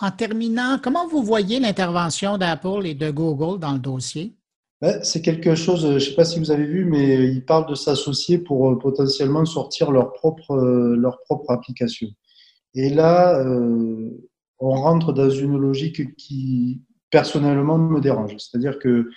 [0.00, 4.34] En terminant, comment vous voyez l'intervention d'Apple et de Google dans le dossier?
[4.82, 7.68] Ben, c'est quelque chose, je ne sais pas si vous avez vu, mais ils parlent
[7.68, 12.08] de s'associer pour euh, potentiellement sortir leur propre, euh, leur propre application.
[12.74, 14.10] Et là, euh,
[14.58, 18.36] on rentre dans une logique qui, personnellement, me dérange.
[18.36, 19.08] C'est-à-dire que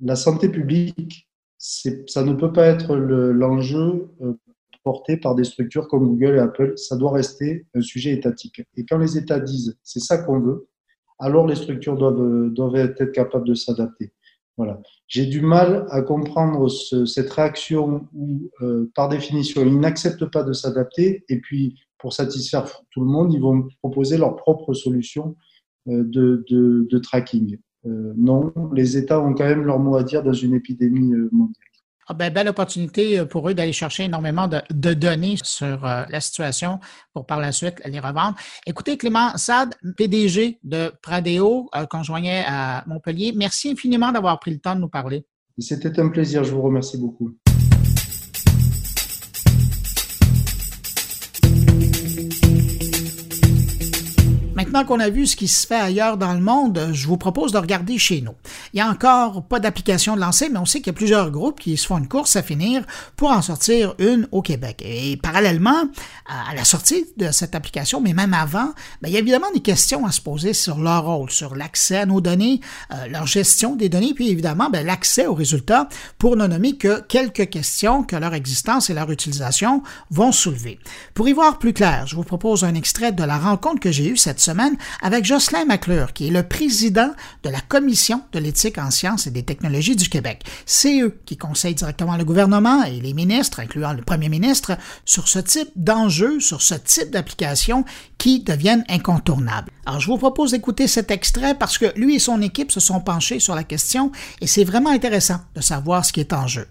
[0.00, 1.28] la santé publique,
[1.64, 4.34] ça ne peut pas être l'enjeu euh,
[4.82, 6.76] porté par des structures comme Google et Apple.
[6.76, 8.62] Ça doit rester un sujet étatique.
[8.76, 10.68] Et quand les États disent c'est ça qu'on veut,
[11.18, 14.12] alors les structures doivent, doivent être capables de s'adapter.
[14.58, 14.80] Voilà.
[15.08, 20.42] J'ai du mal à comprendre ce, cette réaction où, euh, par définition, ils n'acceptent pas
[20.42, 25.34] de s'adapter et puis pour satisfaire tout le monde, ils vont proposer leur propre solution
[25.88, 27.56] euh, de, de tracking.
[27.86, 31.28] Euh, non, les États ont quand même leur mot à dire dans une épidémie euh,
[31.32, 31.56] mondiale.
[32.06, 36.78] Ah ben, belle opportunité pour eux d'aller chercher énormément de, de données sur la situation
[37.14, 38.36] pour par la suite les revendre.
[38.66, 44.58] Écoutez, Clément Sad, PDG de Pradeo, qu'on joignait à Montpellier, merci infiniment d'avoir pris le
[44.58, 45.24] temps de nous parler.
[45.56, 47.38] C'était un plaisir, je vous remercie beaucoup.
[54.74, 57.52] Maintenant qu'on a vu ce qui se fait ailleurs dans le monde, je vous propose
[57.52, 58.34] de regarder chez nous.
[58.72, 61.30] Il n'y a encore pas d'application de lancée, mais on sait qu'il y a plusieurs
[61.30, 62.84] groupes qui se font une course à finir
[63.14, 64.82] pour en sortir une au Québec.
[64.84, 65.84] Et parallèlement
[66.26, 69.60] à la sortie de cette application, mais même avant, ben, il y a évidemment des
[69.60, 72.60] questions à se poser sur leur rôle, sur l'accès à nos données,
[72.92, 77.00] euh, leur gestion des données, puis évidemment ben, l'accès aux résultats pour ne nommer que
[77.02, 80.80] quelques questions que leur existence et leur utilisation vont soulever.
[81.14, 84.08] Pour y voir plus clair, je vous propose un extrait de la rencontre que j'ai
[84.08, 84.63] eue cette semaine
[85.02, 87.10] avec Jocelyn McClure, qui est le président
[87.42, 90.42] de la Commission de l'éthique en sciences et des technologies du Québec.
[90.66, 95.28] C'est eux qui conseillent directement le gouvernement et les ministres, incluant le premier ministre, sur
[95.28, 97.84] ce type d'enjeux, sur ce type d'applications
[98.18, 99.70] qui deviennent incontournables.
[99.86, 103.00] Alors, je vous propose d'écouter cet extrait parce que lui et son équipe se sont
[103.00, 106.66] penchés sur la question et c'est vraiment intéressant de savoir ce qui est en jeu.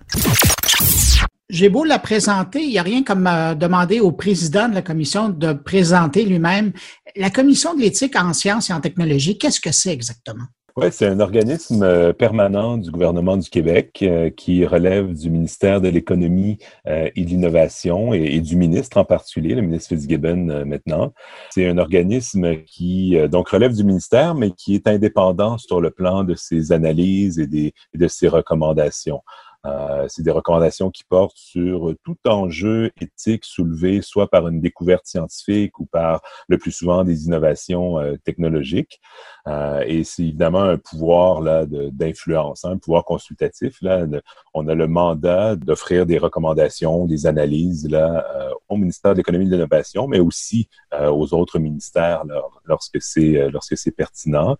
[1.49, 4.81] J'ai beau la présenter, il n'y a rien comme euh, demander au président de la
[4.81, 6.71] commission de présenter lui-même.
[7.17, 10.45] La commission de l'éthique en sciences et en technologie, qu'est-ce que c'est exactement?
[10.77, 15.81] Oui, c'est un organisme euh, permanent du gouvernement du Québec euh, qui relève du ministère
[15.81, 21.13] de l'Économie et de l'Innovation et, du ministre en particulier, le ministre Fitzgibbon maintenant.
[21.51, 26.23] C'est un organisme qui donc relève du ministère, mais qui est indépendant sur le plan
[26.23, 29.21] de ses analyses et, des, et de ses recommandations.
[29.65, 35.05] Euh, c'est des recommandations qui portent sur tout enjeu éthique soulevé soit par une découverte
[35.05, 38.99] scientifique ou par le plus souvent des innovations euh, technologiques.
[39.47, 43.77] Euh, et c'est évidemment un pouvoir là d'influence, hein, un pouvoir consultatif.
[43.81, 44.05] Là,
[44.53, 48.25] on a le mandat d'offrir des recommandations, des analyses là
[48.69, 52.23] au ministère de l'économie et de l'innovation, mais aussi aux autres ministères
[52.65, 54.57] lorsque c'est lorsque c'est pertinent.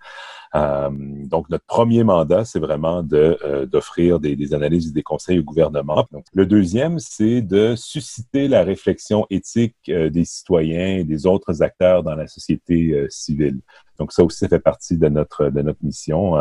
[0.56, 5.40] Euh, donc, notre premier mandat, c'est vraiment euh, d'offrir des, des, analyses et des conseils
[5.40, 6.08] au gouvernement.
[6.34, 12.04] Le deuxième, c'est de susciter la réflexion éthique euh, des citoyens et des autres acteurs
[12.04, 13.60] dans la société civile.
[14.04, 16.36] Donc ça aussi, fait partie de notre de notre mission.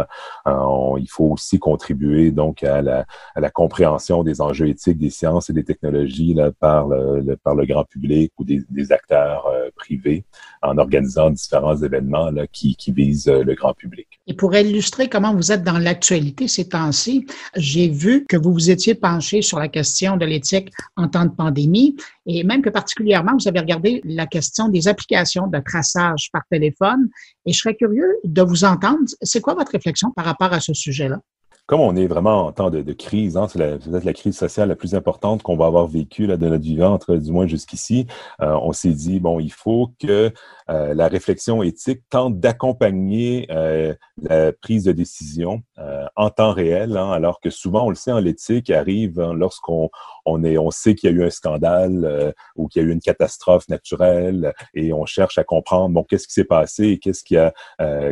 [0.99, 5.49] il faut aussi contribuer donc à la, à la compréhension des enjeux éthiques des sciences
[5.49, 9.47] et des technologies là, par le, par le grand public ou des, des acteurs
[9.77, 10.25] privés
[10.61, 14.09] en organisant différents événements là, qui, qui visent le grand public.
[14.27, 18.71] Et pour illustrer comment vous êtes dans l'actualité ces temps-ci, j'ai vu que vous vous
[18.71, 21.95] étiez penché sur la question de l'éthique en temps de pandémie
[22.27, 27.09] et même que particulièrement, vous avez regardé la question des applications de traçage par téléphone.
[27.47, 29.01] Et je serais curieux de vous entendre.
[29.23, 31.19] C'est quoi votre réflexion par rapport à ce sujet-là?
[31.67, 34.77] comme on est vraiment en temps de, crise, hein, c'est peut-être la crise sociale la
[34.77, 38.07] plus importante qu'on va avoir vécue de notre vivant, du moins jusqu'ici,
[38.43, 40.33] euh, on s'est dit, bon, il faut que
[40.71, 45.63] euh, la réflexion éthique tente d'accompagner euh, la prise de décision
[46.15, 49.89] en temps réel, hein, alors que souvent, on le sait, en l'éthique arrive hein, lorsqu'on
[50.25, 52.93] on, est, on sait qu'il y a eu un scandale ou qu'il y a eu
[52.93, 57.37] une catastrophe naturelle et on cherche à comprendre, bon, qu'est-ce qui s'est passé, qu'est-ce qui
[57.37, 57.53] a,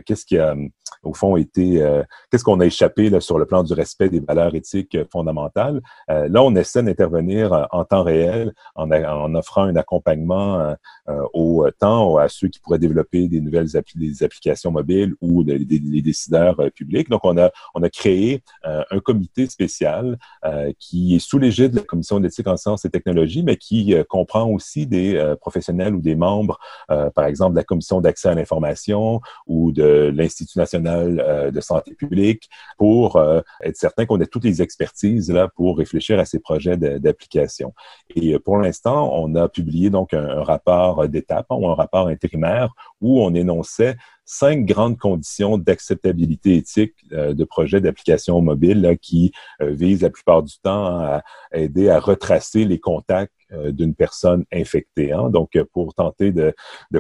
[0.07, 0.55] qu'est-ce qui a,
[1.03, 1.85] au fond, été,
[2.31, 5.81] qu'est-ce qu'on a échappé là, sur le plan du respect des valeurs éthiques fondamentales.
[6.11, 8.91] Euh, là, on essaie d'intervenir euh, en temps réel en,
[9.35, 10.75] offrant un accompagnement
[11.09, 15.59] euh, au temps à ceux qui pourraient développer des nouvelles des applications mobiles ou des,
[16.03, 17.09] décideurs publics.
[17.09, 20.19] Donc, on a, on a créé un comité spécial
[20.79, 24.47] qui est sous l'égide de la Commission d'éthique en sciences et technologies, mais qui comprend
[24.47, 26.59] aussi des professionnels ou des membres,
[26.89, 32.49] par exemple, de la Commission d'accès à l'information ou de l'Institut national de santé publique
[32.79, 36.77] pour euh, être certain qu'on ait toutes les expertises là pour réfléchir à ces projets
[36.77, 37.75] d'application.
[38.15, 42.73] Et euh, pour l'instant, on a publié donc un, rapport d'étape ou un rapport intérimaire
[43.01, 50.03] où on énonçait cinq grandes conditions d'acceptabilité éthique euh, de projets d'application mobile qui visent
[50.03, 55.13] la plupart du temps à aider à retracer les contacts euh, d'une personne infectée.
[55.13, 55.31] Hein.
[55.31, 56.55] Donc, euh, pour tenter de,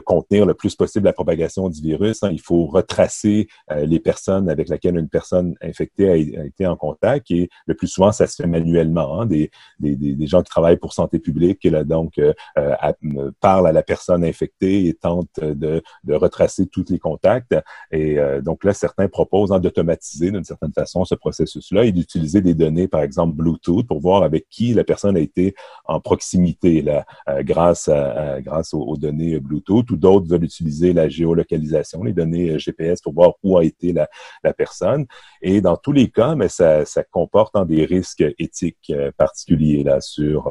[0.05, 4.49] contenir le plus possible la propagation du virus, hein, il faut retracer euh, les personnes
[4.49, 7.31] avec lesquelles une personne infectée a, été en contact.
[7.31, 9.21] Et le plus souvent, ça se fait manuellement.
[9.21, 9.27] Hein.
[9.27, 9.51] Des,
[10.27, 12.33] gens qui travaillent pour santé publique donc euh,
[13.41, 17.57] parlent à la personne infectée et tentent de, retracer tous les contacts.
[17.91, 22.89] Et donc là, certains proposent d'automatiser d'une certaine façon ce processus-là et d'utiliser des données,
[22.89, 27.89] par exemple Bluetooth, pour voir avec qui la personne a été en proximité euh, grâce,
[28.75, 33.33] aux, données Bluetooth, ou d'autres veulent utiliser la géolocalisation, les données euh, GPS pour voir
[33.43, 34.09] où a été la,
[34.53, 35.07] personne.
[35.43, 39.85] Et dans tous les cas, mais ça, ça comporte hein, des risques éthiques euh, particuliers
[39.85, 40.51] là sur,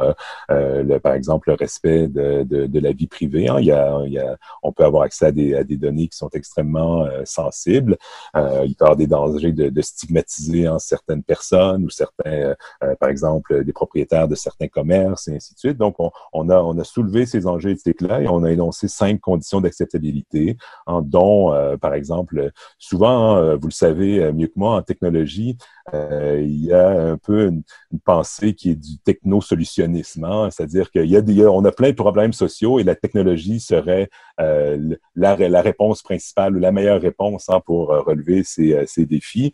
[0.49, 3.49] le, par exemple, le respect de, de, de la vie privée.
[3.49, 3.57] Hein.
[3.59, 6.07] Il, y a, il y a, on peut avoir accès à des, à des données
[6.07, 7.97] qui sont extrêmement sensibles.
[8.35, 12.55] il peut y avoir des dangers de, de stigmatiser hein, certaines personnes ou certains,
[12.99, 15.78] par exemple, des propriétaires de certains commerces et ainsi de suite.
[15.79, 15.95] Donc,
[16.33, 20.57] on, a, on a soulevé ces enjeux éthiques-là et on a énoncé cinq conditions d'acceptabilité,
[20.85, 24.81] en dont, euh, par exemple, souvent, hein, vous le savez euh, mieux que moi, en
[24.81, 25.57] technologie,
[25.93, 27.63] euh, il y a un peu une,
[28.05, 30.49] pensée qui est du techno-solutionnisme, hein.
[30.51, 34.09] c'est-à-dire qu'il y a, des, on a plein de problèmes sociaux et la technologie serait
[34.39, 39.51] euh, la, réponse principale ou la meilleure réponse hein, pour euh, relever ces, euh, défis.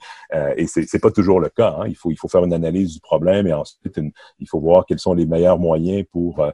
[0.58, 1.76] et c'est n'est pas toujours le cas.
[1.80, 1.88] Hein.
[1.88, 4.00] Il, faut, il faut faire une analyse du problème et ensuite
[4.40, 6.46] il faut voir quels sont les meilleurs moyens pour,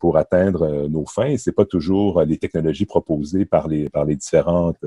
[0.00, 1.36] pour atteindre nos fins.
[1.36, 4.84] C'est pas toujours les technologies proposées par les, par les différentes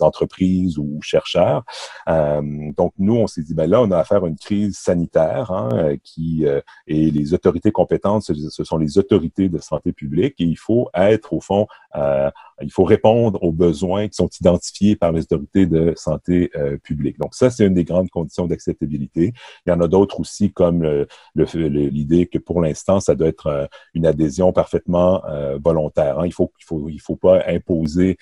[0.00, 1.64] entreprises ou chercheurs.
[2.06, 5.96] donc nous, on s'est dit, ben là, on a affaire à une crise sanitaire hein,
[6.02, 6.46] qui
[6.86, 11.34] et les autorités compétentes, ce sont les autorités de santé publique et il faut être
[11.34, 12.30] au fond euh,
[12.62, 17.18] il faut répondre aux besoins qui sont identifiés par les autorités de santé euh, publique.
[17.18, 19.32] Donc ça, c'est une des grandes conditions d'acceptabilité.
[19.66, 23.66] Il y en a d'autres aussi, comme l'idée que pour l'instant, ça doit être euh,
[23.94, 25.22] une adhésion parfaitement
[25.62, 26.18] volontaire.
[26.18, 26.26] Hein.
[26.26, 28.16] Il faut, il faut, il faut pas imposer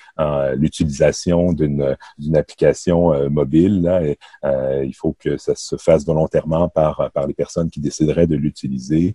[0.55, 1.96] l'utilisation d'une
[2.35, 4.16] application mobile.
[4.44, 9.14] Il faut que ça se fasse volontairement par par les personnes qui décideraient de l'utiliser.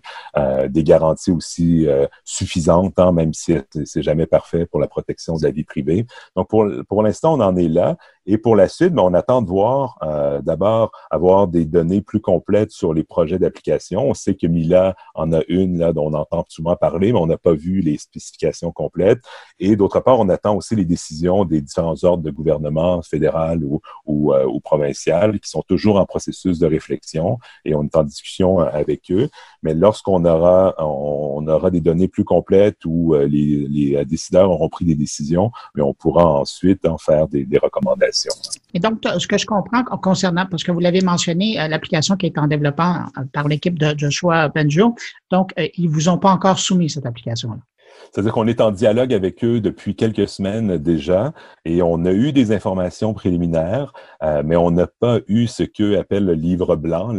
[0.68, 1.86] des garanties aussi
[2.24, 6.06] suffisantes, hein, même si c'est jamais parfait pour la protection de la vie privée.
[6.36, 7.96] Donc, pour, pour l'instant, on en est là.
[8.26, 12.20] Et pour la suite, ben, on attend de voir, euh, d'abord, avoir des données plus
[12.20, 14.08] complètes sur les projets d'application.
[14.08, 17.26] On sait que Mila en a une là dont on entend souvent parler, mais on
[17.26, 19.20] n'a pas vu les spécifications complètes.
[19.58, 23.80] Et d'autre part, on attend aussi les décisions des différents ordres de gouvernement fédéral ou,
[24.06, 28.04] ou, euh, ou provincial qui sont toujours en processus de réflexion et on est en
[28.04, 29.28] discussion avec eux.
[29.62, 34.68] Mais lorsqu'on aura, on, aura des données plus complètes où euh, les, les décideurs auront
[34.68, 38.13] pris des décisions, mais on pourra ensuite en faire des, des recommandations.
[38.74, 42.26] Et donc, ce que je comprends concernant, parce que vous l'avez mentionné, euh, l'application qui
[42.26, 44.94] est en développement euh, par l'équipe de Joshua Benjo,
[45.30, 47.60] donc, euh, ils vous ont pas encore soumis cette application-là.
[48.12, 51.32] C'est-à-dire qu'on est en dialogue avec eux depuis quelques semaines déjà
[51.64, 53.92] et on a eu des informations préliminaires,
[54.22, 57.12] euh, mais on n'a pas eu ce qu'eux appellent le livre blanc,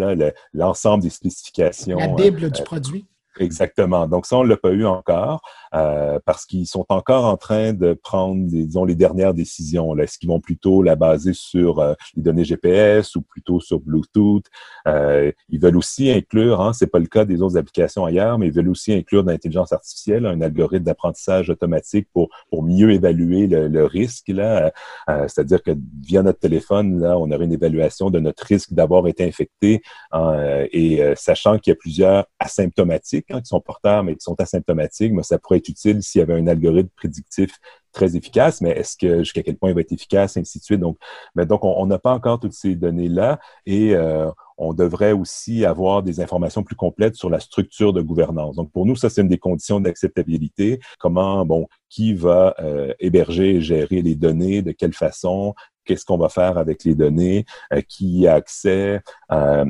[0.53, 1.97] l'ensemble des spécifications.
[1.97, 3.05] La Bible du produit.
[3.39, 4.07] Exactement.
[4.07, 5.41] Donc ça, on l'a pas eu encore.
[5.75, 9.97] Euh, parce qu'ils sont encore en train de prendre, disons, les dernières décisions.
[9.97, 14.45] Est-ce qu'ils vont plutôt la baser sur euh, les données GPS ou plutôt sur Bluetooth?
[14.87, 18.47] Euh, ils veulent aussi inclure, hein, c'est pas le cas des autres applications ailleurs, mais
[18.47, 23.47] ils veulent aussi inclure de l'intelligence artificielle, un algorithme d'apprentissage automatique pour, pour mieux évaluer
[23.47, 24.29] le, risque.
[24.29, 24.71] là.
[25.07, 25.71] C'est-à-dire que
[26.01, 29.81] via notre téléphone, là, on aurait une évaluation de notre risque d'avoir été infecté
[30.11, 34.39] hein, et sachant qu'il y a plusieurs asymptomatiques hein, qui sont porteurs mais qui sont
[34.39, 37.59] asymptomatiques, mais ça pourrait être utile s'il y avait un algorithme prédictif
[37.95, 40.79] très efficace, mais est-ce que jusqu'à quel point il va être efficace, ainsi de suite.
[40.79, 40.97] Donc,
[41.33, 46.03] mais donc on n'a pas encore toutes ces données-là et euh, on devrait aussi avoir
[46.03, 48.55] des informations plus complètes sur la structure de gouvernance.
[48.55, 50.79] Donc, pour nous, ça, c'est une des conditions d'acceptabilité.
[50.97, 56.17] Comment, bon, qui va euh, héberger et gérer les données, de quelle façon, qu'est-ce qu'on
[56.17, 59.01] va faire avec les données, euh, qui a accès,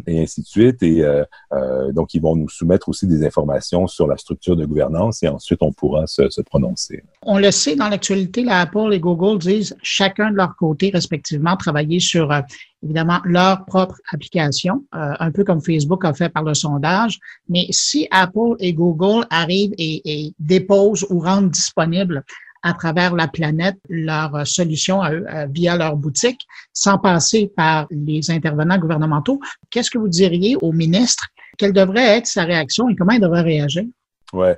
[0.08, 0.84] et ainsi de suite.
[0.84, 1.04] Et
[1.94, 5.64] donc, ils vont nous soumettre aussi des informations sur la structure de gouvernance et ensuite,
[5.64, 7.04] on pourra se, se prononcer.
[7.24, 8.15] On le sait, dans l'actualité,
[8.50, 12.32] Apple et Google disent chacun de leur côté, respectivement, travailler sur
[12.86, 17.20] évidemment leur propre application, euh, un peu comme Facebook a fait par le sondage.
[17.50, 22.24] Mais si Apple et Google arrivent et, déposent ou rendent disponible
[22.62, 26.42] à travers la planète leur solution à eux, euh, via leur boutique,
[26.74, 29.40] sans passer par les intervenants gouvernementaux,
[29.70, 31.28] qu'est-ce que vous diriez au ministre?
[31.58, 33.84] Quelle devrait être sa réaction et comment il devrait réagir?
[34.34, 34.58] Ouais.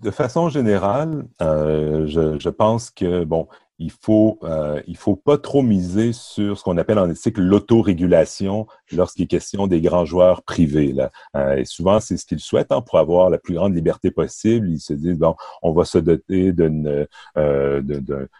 [0.00, 5.38] De façon générale, euh, je, je, pense que bon, il faut euh, il faut pas
[5.38, 10.42] trop miser sur ce qu'on appelle en éthique l'autorégulation lorsqu'il est question des grands joueurs
[10.42, 10.92] privés.
[10.92, 11.10] Là.
[11.36, 14.68] Euh, et souvent, c'est ce qu'ils souhaitent hein, pour avoir la plus grande liberté possible.
[14.70, 17.06] Ils se disent bon, on va se doter d'une
[17.36, 17.82] euh,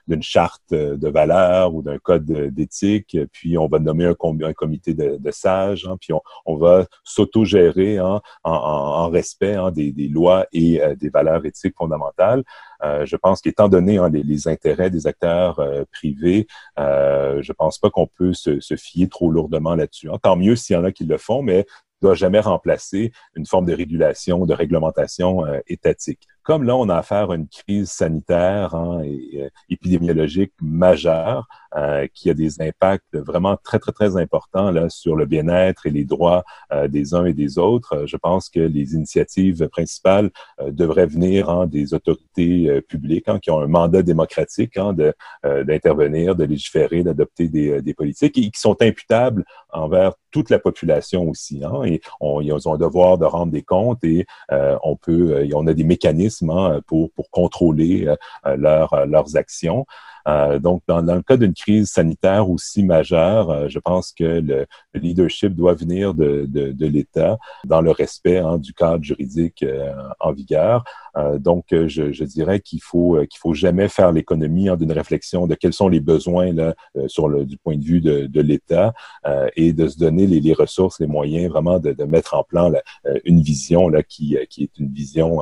[0.07, 5.31] d'une charte de valeurs ou d'un code d'éthique, puis on va nommer un, comité de,
[5.31, 6.13] sages, hein, puis
[6.47, 11.45] on, va s'autogérer hein, en, en, respect hein, des, des, lois et euh, des valeurs
[11.45, 12.43] éthiques fondamentales.
[12.83, 16.47] Euh, je pense qu'étant donné hein, les, intérêts des acteurs euh, privés,
[16.79, 20.11] euh, je pense pas qu'on peut se, fier trop lourdement là-dessus.
[20.11, 20.19] Hein.
[20.23, 21.67] Tant mieux s'il y en a qui le font, mais
[22.03, 26.29] doit jamais remplacer une forme de régulation, de réglementation étatique.
[26.47, 32.07] Comme là, on a affaire à une crise sanitaire hein, et euh, épidémiologique majeure euh,
[32.15, 36.05] qui a des impacts vraiment très, très, très importants là, sur le bien-être et les
[36.05, 36.45] droits
[36.89, 38.07] des uns et des autres.
[38.07, 40.31] Je pense que les initiatives principales
[40.69, 46.37] devraient venir hein, des autorités publiques hein, qui ont un mandat démocratique hein, de, d'intervenir,
[46.37, 51.65] de légiférer, d'adopter des, des politiques et qui sont imputables envers toute la population aussi.
[51.65, 55.33] Hein, et on, ils ont un devoir de rendre des comptes et euh, on peut,
[55.33, 58.07] euh, on a des mécanismes hein, pour, pour contrôler
[58.45, 59.87] euh, leurs actions.
[60.27, 64.67] Euh, donc, dans, le cas d'une crise sanitaire aussi majeure, euh, je pense que le,
[64.93, 69.63] le, leadership doit venir de, de, de l'État dans le respect hein, du cadre juridique
[69.63, 70.85] euh, en vigueur.
[71.39, 75.55] donc, je, je dirais qu'il faut qu'il faut jamais faire l'économie hein, d'une réflexion de
[75.55, 76.75] quels sont les besoins là,
[77.07, 78.93] sur le du point de vue de, de l'État
[79.57, 82.69] et de se donner les, les, ressources, les moyens vraiment de, de mettre en plan
[82.69, 82.83] là,
[83.25, 85.41] une vision là qui, qui est une vision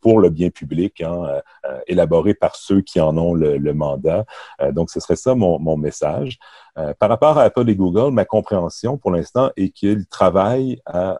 [0.00, 1.40] pour le bien public, hein,
[1.86, 4.21] élaborée par ceux qui en ont le, le mandat.
[4.60, 6.38] Euh, donc, ce serait ça mon, mon message.
[6.78, 11.18] Euh, par rapport à Apple et Google, ma compréhension pour l'instant est qu'ils travaillent à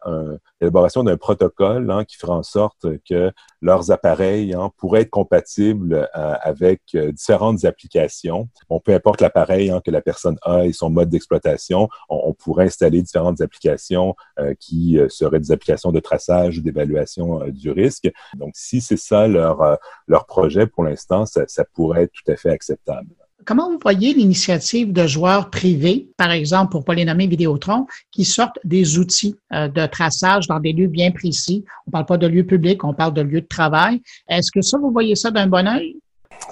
[0.59, 3.31] l'élaboration d'un protocole hein, qui fera en sorte que
[3.61, 8.49] leurs appareils hein, pourraient être compatibles euh, avec différentes applications.
[8.67, 12.65] Bon, peu importe l'appareil hein, que la personne a et son mode d'exploitation, on, pourrait
[12.65, 14.15] installer différentes applications
[14.59, 18.11] qui seraient des applications de traçage ou d'évaluation du risque.
[18.35, 19.77] Donc, si c'est ça leur,
[20.07, 23.22] leur projet pour l'instant, ça, ça pourrait être tout à fait acceptable.
[23.45, 28.25] Comment vous voyez l'initiative de joueurs privés, par exemple, pour pas les nommer Vidéotron, qui
[28.25, 31.65] sortent des outils euh, de traçage dans des lieux bien précis?
[31.87, 34.01] On parle pas de lieux publics, on parle de lieux de travail.
[34.27, 35.95] Est-ce que ça, vous voyez ça d'un bon oeil?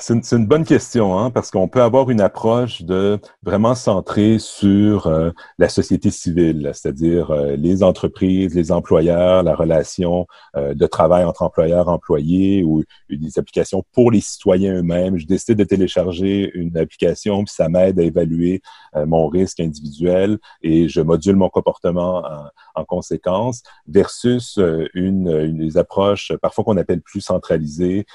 [0.01, 5.05] C'est une, bonne question, hein, parce qu'on peut avoir une approche de vraiment centrée sur
[5.05, 5.29] euh,
[5.59, 10.25] la société civile, c'est-à-dire euh, les entreprises, les employeurs, la relation
[10.55, 15.19] euh, de travail entre employeurs employés ou des applications pour les citoyens eux-mêmes.
[15.19, 18.63] Je décide de télécharger une application, puis ça m'aide à évaluer
[19.05, 22.23] mon risque individuel et je module mon comportement
[22.70, 24.59] en, en conséquence, versus
[24.93, 28.05] une, une des approches parfois qu'on appelle plus centralisées,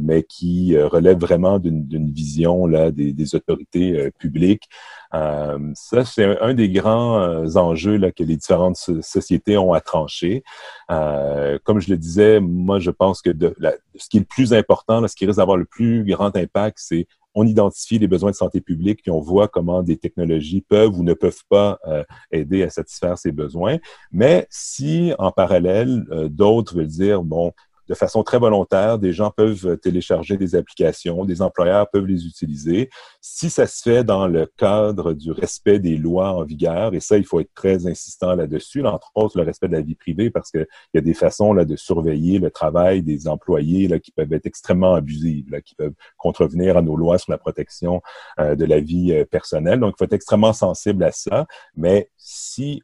[0.00, 4.68] mais qui relève vraiment d'une vision là, des, des autorités publiques.
[5.12, 10.42] ça, c'est un, des grands enjeux là, que les différentes sociétés ont à trancher.
[10.88, 13.30] comme je le disais, moi, je pense que
[13.96, 17.06] ce qui est le plus important, ce qui risque d'avoir le plus grand impact, c'est
[17.34, 21.02] on identifie les besoins de santé publique, puis on voit comment des technologies peuvent ou
[21.02, 23.78] ne peuvent pas euh, aider à satisfaire ces besoins.
[24.12, 27.52] Mais si, en parallèle, euh, d'autres veulent dire, bon,
[27.88, 28.98] de façon très volontaire.
[28.98, 32.90] Des gens peuvent télécharger des applications, des employeurs peuvent les utiliser.
[33.20, 37.16] Si ça se fait dans le cadre du respect des lois en vigueur, et ça,
[37.16, 40.50] il faut être très insistant là-dessus, entre autres le respect de la vie privée, parce
[40.50, 44.46] qu'il y a des façons là, de surveiller le travail des employés qui peuvent être
[44.46, 48.00] extrêmement abusives, qui peuvent contrevenir à nos lois sur la protection
[48.38, 49.80] euh, de la vie euh, personnelle.
[49.80, 51.46] Donc, il faut être extrêmement sensible à ça.
[51.76, 52.82] Mais si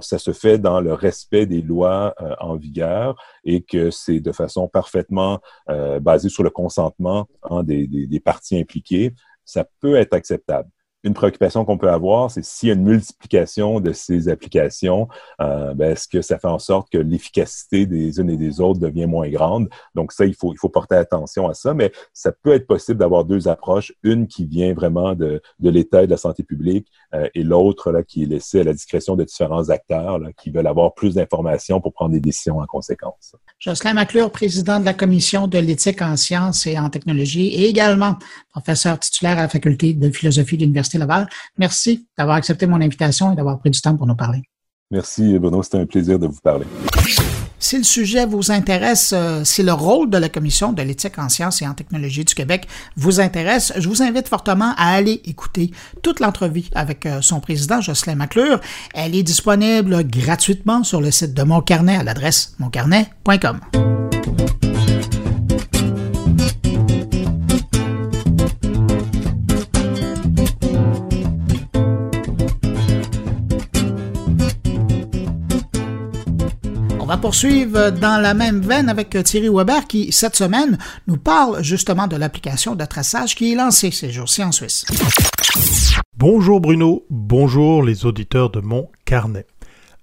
[0.00, 4.32] ça se fait dans le respect des lois euh, en vigueur et que c'est de
[4.32, 9.14] façon parfaitement euh, basée sur le consentement hein, des, des parties impliquées,
[9.44, 10.70] ça peut être acceptable
[11.02, 15.08] une préoccupation qu'on peut avoir, c'est s'il y a une multiplication de ces applications,
[15.40, 18.80] euh, ben, est-ce que ça fait en sorte que l'efficacité des unes et des autres
[18.80, 19.68] devient moins grande?
[19.94, 22.98] Donc ça, il faut, il faut porter attention à ça, mais ça peut être possible
[22.98, 26.88] d'avoir deux approches, une qui vient vraiment de, de l'État et de la santé publique
[27.14, 30.66] euh, et l'autre là, qui est laissée à la discrétion de différents acteurs qui veulent
[30.66, 33.34] avoir plus d'informations pour prendre des décisions en conséquence.
[33.58, 38.16] Jocelyn McClure, président de la Commission de l'éthique en sciences et en technologie et également
[38.50, 41.28] professeur titulaire à la faculté de philosophie de l'Université Laval.
[41.58, 44.42] Merci d'avoir accepté mon invitation et d'avoir pris du temps pour nous parler.
[44.90, 45.62] Merci, Bruno.
[45.62, 46.66] C'était un plaisir de vous parler.
[47.62, 51.28] Si le sujet vous intéresse, euh, si le rôle de la Commission de l'éthique en
[51.28, 52.66] sciences et en technologie du Québec
[52.96, 55.70] vous intéresse, je vous invite fortement à aller écouter
[56.02, 58.60] toute l'entrevue avec euh, son président, Jocelyn McClure.
[58.94, 63.60] Elle est disponible gratuitement sur le site de Mon Carnet à l'adresse moncarnet.com.
[77.10, 82.06] va poursuivre dans la même veine avec Thierry Weber qui, cette semaine, nous parle justement
[82.06, 84.84] de l'application de traçage qui est lancée ces jours-ci en Suisse.
[86.16, 89.44] Bonjour Bruno, bonjour les auditeurs de mon carnet.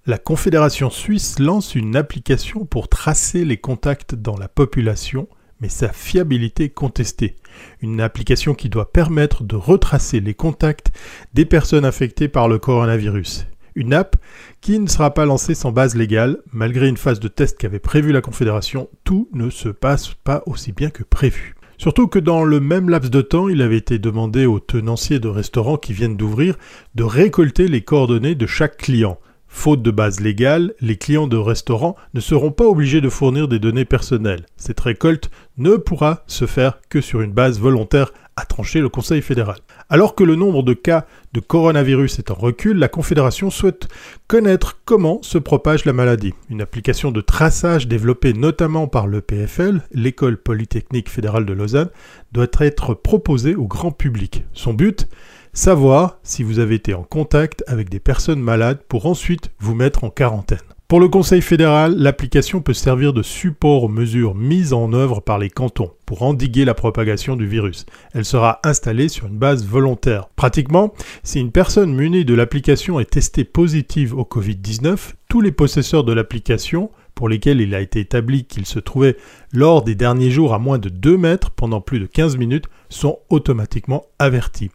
[0.04, 5.28] La Confédération suisse lance une application pour tracer les contacts dans la population,
[5.62, 7.36] mais sa fiabilité est contestée.
[7.80, 10.92] Une application qui doit permettre de retracer les contacts
[11.32, 13.46] des personnes infectées par le coronavirus.
[13.78, 14.16] Une app
[14.60, 16.38] qui ne sera pas lancée sans base légale.
[16.52, 20.72] Malgré une phase de test qu'avait prévue la Confédération, tout ne se passe pas aussi
[20.72, 21.54] bien que prévu.
[21.76, 25.28] Surtout que dans le même laps de temps, il avait été demandé aux tenanciers de
[25.28, 26.56] restaurants qui viennent d'ouvrir
[26.96, 29.20] de récolter les coordonnées de chaque client.
[29.46, 33.60] Faute de base légale, les clients de restaurants ne seront pas obligés de fournir des
[33.60, 34.44] données personnelles.
[34.56, 39.22] Cette récolte ne pourra se faire que sur une base volontaire, a tranché le Conseil
[39.22, 39.58] fédéral.
[39.88, 43.88] Alors que le nombre de cas de coronavirus est en recul, la Confédération souhaite
[44.28, 46.34] connaître comment se propage la maladie.
[46.48, 51.90] Une application de traçage développée notamment par le PFL, l'École Polytechnique Fédérale de Lausanne,
[52.32, 54.44] doit être proposée au grand public.
[54.52, 55.08] Son but?
[55.52, 60.04] Savoir si vous avez été en contact avec des personnes malades pour ensuite vous mettre
[60.04, 60.58] en quarantaine.
[60.88, 65.38] Pour le Conseil fédéral, l'application peut servir de support aux mesures mises en œuvre par
[65.38, 67.84] les cantons pour endiguer la propagation du virus.
[68.14, 70.30] Elle sera installée sur une base volontaire.
[70.34, 76.04] Pratiquement, si une personne munie de l'application est testée positive au Covid-19, tous les possesseurs
[76.04, 79.18] de l'application pour lesquels il a été établi qu'ils se trouvaient
[79.52, 83.18] lors des derniers jours à moins de 2 mètres pendant plus de 15 minutes sont
[83.28, 84.70] automatiquement avertis.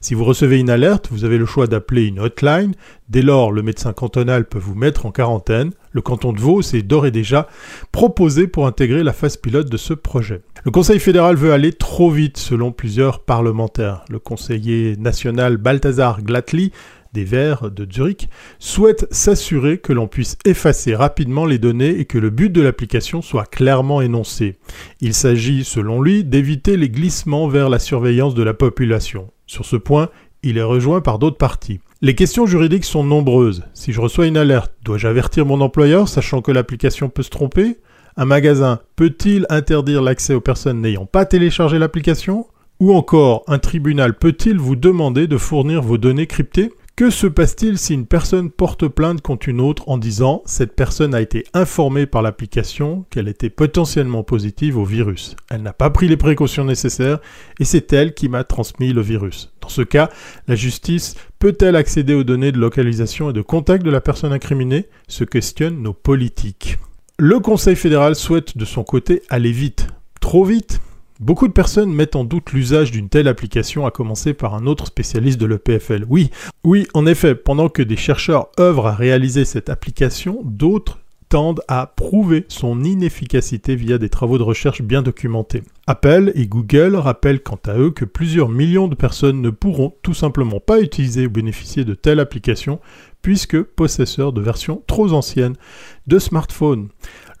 [0.00, 2.74] Si vous recevez une alerte, vous avez le choix d'appeler une hotline.
[3.08, 5.72] Dès lors, le médecin cantonal peut vous mettre en quarantaine.
[5.92, 7.48] Le canton de Vaud s'est d'ores et déjà
[7.92, 10.42] proposé pour intégrer la phase pilote de ce projet.
[10.64, 14.04] Le Conseil fédéral veut aller trop vite selon plusieurs parlementaires.
[14.08, 16.72] Le conseiller national Balthazar Glatli
[17.12, 22.18] des Verts de Zurich, souhaite s'assurer que l'on puisse effacer rapidement les données et que
[22.18, 24.58] le but de l'application soit clairement énoncé.
[25.00, 29.30] Il s'agit, selon lui, d'éviter les glissements vers la surveillance de la population.
[29.50, 30.10] Sur ce point,
[30.44, 31.80] il est rejoint par d'autres parties.
[32.02, 33.64] Les questions juridiques sont nombreuses.
[33.74, 37.78] Si je reçois une alerte, dois-je avertir mon employeur sachant que l'application peut se tromper?
[38.16, 42.46] Un magasin peut-il interdire l'accès aux personnes n'ayant pas téléchargé l'application?
[42.78, 46.70] Ou encore, un tribunal peut-il vous demander de fournir vos données cryptées?
[46.96, 51.14] Que se passe-t-il si une personne porte plainte contre une autre en disant cette personne
[51.14, 55.34] a été informée par l'application qu'elle était potentiellement positive au virus?
[55.50, 57.20] Elle n'a pas pris les précautions nécessaires
[57.58, 59.50] et c'est elle qui m'a transmis le virus.
[59.62, 60.10] Dans ce cas,
[60.46, 64.86] la justice peut-elle accéder aux données de localisation et de contact de la personne incriminée?
[65.08, 66.76] Se questionnent nos politiques.
[67.18, 69.86] Le Conseil fédéral souhaite de son côté aller vite.
[70.20, 70.80] Trop vite?
[71.20, 74.86] Beaucoup de personnes mettent en doute l'usage d'une telle application, à commencer par un autre
[74.86, 76.06] spécialiste de l'EPFL.
[76.08, 76.30] Oui,
[76.64, 80.98] oui, en effet, pendant que des chercheurs œuvrent à réaliser cette application, d'autres
[81.28, 85.62] tendent à prouver son inefficacité via des travaux de recherche bien documentés.
[85.86, 90.14] Apple et Google rappellent quant à eux que plusieurs millions de personnes ne pourront tout
[90.14, 92.80] simplement pas utiliser ou bénéficier de telle application
[93.20, 95.56] puisque possesseurs de versions trop anciennes
[96.06, 96.88] de smartphones.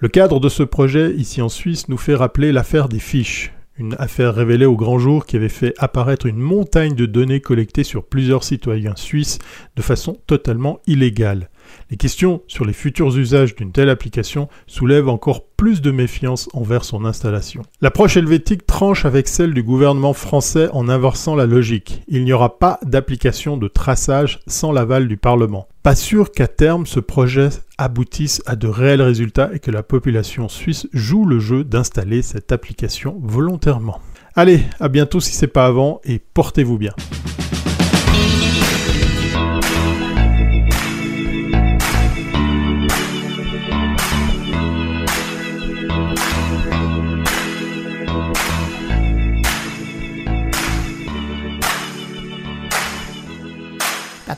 [0.00, 3.96] Le cadre de ce projet ici en Suisse nous fait rappeler l'affaire des fiches, une
[3.98, 8.04] affaire révélée au grand jour qui avait fait apparaître une montagne de données collectées sur
[8.04, 9.38] plusieurs citoyens suisses
[9.74, 11.48] de façon totalement illégale.
[11.90, 16.84] Les questions sur les futurs usages d'une telle application soulèvent encore plus de méfiance envers
[16.84, 17.62] son installation.
[17.80, 22.02] L'approche helvétique tranche avec celle du gouvernement français en inversant la logique.
[22.08, 25.68] Il n'y aura pas d'application de traçage sans l'aval du Parlement.
[25.82, 27.48] Pas sûr qu'à terme ce projet
[27.78, 32.52] aboutisse à de réels résultats et que la population suisse joue le jeu d'installer cette
[32.52, 34.00] application volontairement.
[34.36, 36.94] Allez, à bientôt si c'est pas avant et portez-vous bien.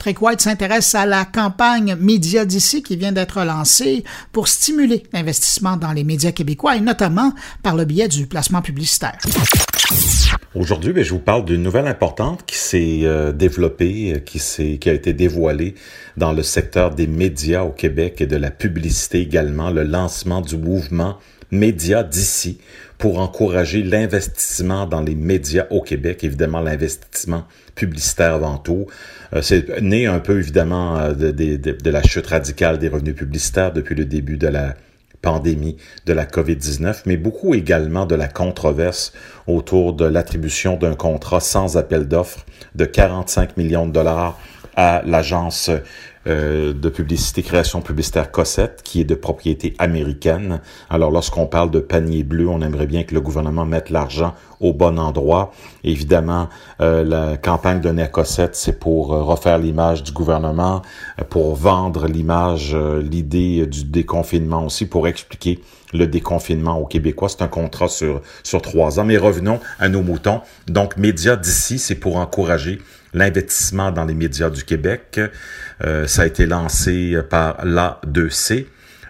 [0.03, 5.77] Patrick White s'intéresse à la campagne Média d'ici qui vient d'être lancée pour stimuler l'investissement
[5.77, 7.31] dans les médias québécois et notamment
[7.61, 9.17] par le biais du placement publicitaire.
[10.55, 14.41] Aujourd'hui, ben, je vous parle d'une nouvelle importante qui s'est euh, développée, euh, qui,
[14.77, 15.73] qui a été dévoilée
[16.17, 20.57] dans le secteur des médias au Québec et de la publicité également, le lancement du
[20.57, 21.17] mouvement
[21.49, 22.57] Média d'ici
[23.03, 27.43] pour encourager l'investissement dans les médias au Québec, évidemment l'investissement
[27.75, 28.85] publicitaire avant tout.
[29.33, 33.73] Euh, c'est né un peu évidemment euh, de, de, la chute radicale des revenus publicitaires
[33.73, 34.75] depuis le début de la
[35.21, 35.75] pandémie
[36.05, 39.11] de la COVID-19, mais beaucoup également de la controverse
[39.47, 42.45] autour de l'attribution d'un contrat sans appel d'offres
[42.75, 44.39] de 45 millions de dollars
[44.77, 45.69] à l'agence
[46.25, 50.61] euh, de publicité, création publicitaire Cossette, qui est de propriété américaine.
[50.89, 54.33] Alors, lorsqu'on parle de panier bleu, on aimerait bien que le gouvernement mette l'argent
[54.63, 55.53] au bon endroit.
[55.83, 56.49] Évidemment,
[56.81, 60.81] euh, la campagne donnée à Cossette, c'est pour euh, refaire l'image du gouvernement,
[61.29, 65.59] pour vendre l'image, l'idée du déconfinement aussi, pour expliquer
[65.93, 67.29] le déconfinement aux Québécois.
[67.29, 69.03] C'est un contrat sur, sur trois ans.
[69.03, 70.41] Mais revenons à nos moutons.
[70.67, 72.79] Donc, médias d'ici, c'est pour encourager
[73.13, 75.19] l'investissement dans les médias du Québec.
[75.83, 78.65] Euh, ça a été lancé par l'A2C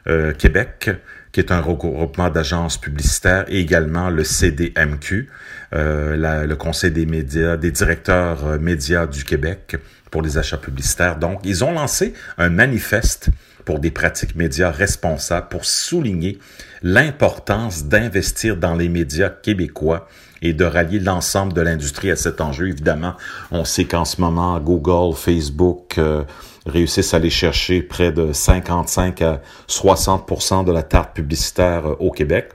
[0.08, 0.89] euh, Québec,
[1.34, 5.30] qui est un regroupement d'agences publicitaires, et également le CDMQ,
[5.74, 9.76] euh, le Conseil des médias, des directeurs euh, médias du Québec
[10.12, 11.18] pour les achats publicitaires.
[11.18, 13.30] Donc, ils ont lancé un manifeste
[13.66, 16.38] pour des pratiques médias responsables, pour souligner
[16.84, 20.08] l'importance d'investir dans les médias québécois
[20.44, 22.68] et de rallier l'ensemble de l'industrie à cet enjeu.
[22.68, 23.16] Évidemment,
[23.50, 26.24] on sait qu'en ce moment, Google, Facebook euh,
[26.66, 32.11] réussissent à aller chercher près de 55 à 60% de la tarte publicitaire euh, au
[32.11, 32.49] Québec,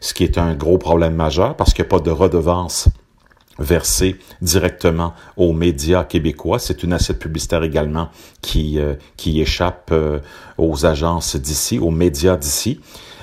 [0.00, 2.88] ce qui est un gros problème majeur parce qu'il n'y a pas de redevance
[3.58, 6.58] versée directement aux médias québécois.
[6.58, 8.08] C'est une assiette publicitaire également
[8.40, 9.94] qui, euh, qui échappe
[10.58, 12.80] aux agences d'ici, aux médias d'ici.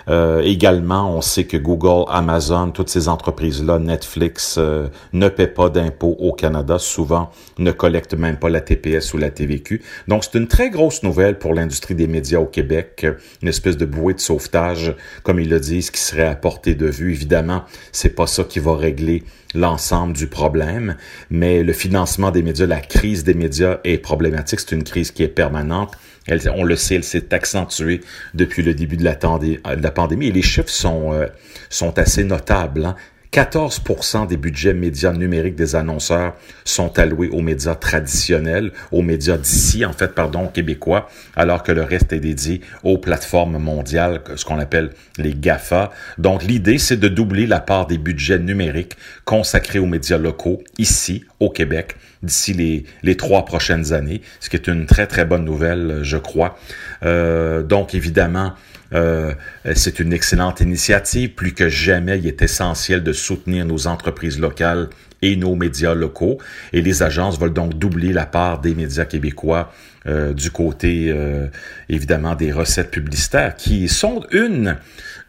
[0.10, 5.70] Euh, également, on sait que Google, Amazon, toutes ces entreprises-là, Netflix, euh, ne paient pas
[5.70, 9.82] d'impôts au Canada, souvent ne collectent même pas la TPS ou la TVQ.
[10.07, 13.05] Donc, c'est une très grosse nouvelle pour l'industrie des médias au Québec,
[13.41, 16.88] une espèce de bouée de sauvetage, comme ils le disent, qui serait à portée de
[16.88, 17.12] vue.
[17.12, 19.24] Évidemment, c'est pas ça qui va régler
[19.55, 20.95] l'ensemble du problème,
[21.30, 24.60] mais le financement des médias, la crise des médias est problématique.
[24.60, 25.93] C'est une crise qui est permanente
[26.53, 28.01] on le sait, elle s'est accentuée
[28.34, 31.27] depuis le début de la, pandémie et les chiffres sont, euh,
[31.69, 32.86] sont assez notables.
[32.86, 32.95] Hein.
[33.32, 36.34] 14% des budgets médias numériques des annonceurs
[36.65, 41.84] sont alloués aux médias traditionnels, aux médias d'ici, en fait, pardon, québécois, alors que le
[41.84, 45.91] reste est dédié aux plateformes mondiales, ce qu'on appelle les GAFA.
[46.17, 51.23] Donc, l'idée, c'est de doubler la part des budgets numériques consacrés aux médias locaux, ici,
[51.39, 55.99] au Québec, d'ici les, trois prochaines années, ce qui est une très, très bonne nouvelle,
[56.01, 56.57] je crois.
[57.03, 58.53] Euh, donc, évidemment,
[58.93, 59.33] euh,
[59.75, 61.31] c'est une excellente initiative.
[61.31, 64.89] Plus que jamais, il est essentiel de soutenir nos entreprises locales
[65.21, 66.37] et nos médias locaux.
[66.73, 69.71] Et les agences veulent donc doubler la part des médias québécois
[70.07, 71.47] euh, du côté, euh,
[71.89, 74.77] évidemment, des recettes publicitaires, qui sont une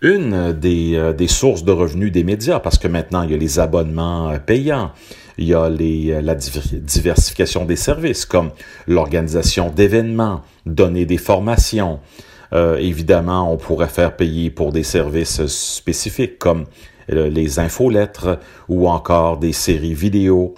[0.03, 3.59] une des, des sources de revenus des médias, parce que maintenant, il y a les
[3.59, 4.93] abonnements payants,
[5.37, 8.51] il y a les, la diversification des services, comme
[8.89, 12.01] l'organisation d'événements, donner des formations,
[12.53, 16.67] euh, évidemment, on pourrait faire payer pour des services spécifiques comme
[17.09, 18.39] les infolettres
[18.69, 20.55] ou encore des séries vidéo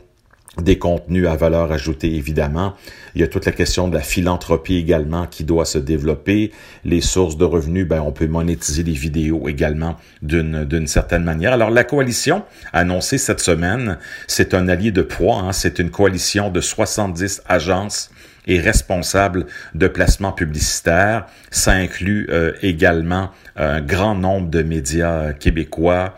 [0.60, 2.74] des contenus à valeur ajoutée, évidemment.
[3.14, 6.52] Il y a toute la question de la philanthropie également qui doit se développer.
[6.84, 11.54] Les sources de revenus, ben, on peut monétiser les vidéos également d'une, d'une certaine manière.
[11.54, 15.38] Alors, la coalition annoncée cette semaine, c'est un allié de poids.
[15.38, 15.52] Hein.
[15.52, 18.10] C'est une coalition de 70 agences
[18.46, 21.26] et responsables de placement publicitaire.
[21.50, 26.16] Ça inclut euh, également un grand nombre de médias québécois,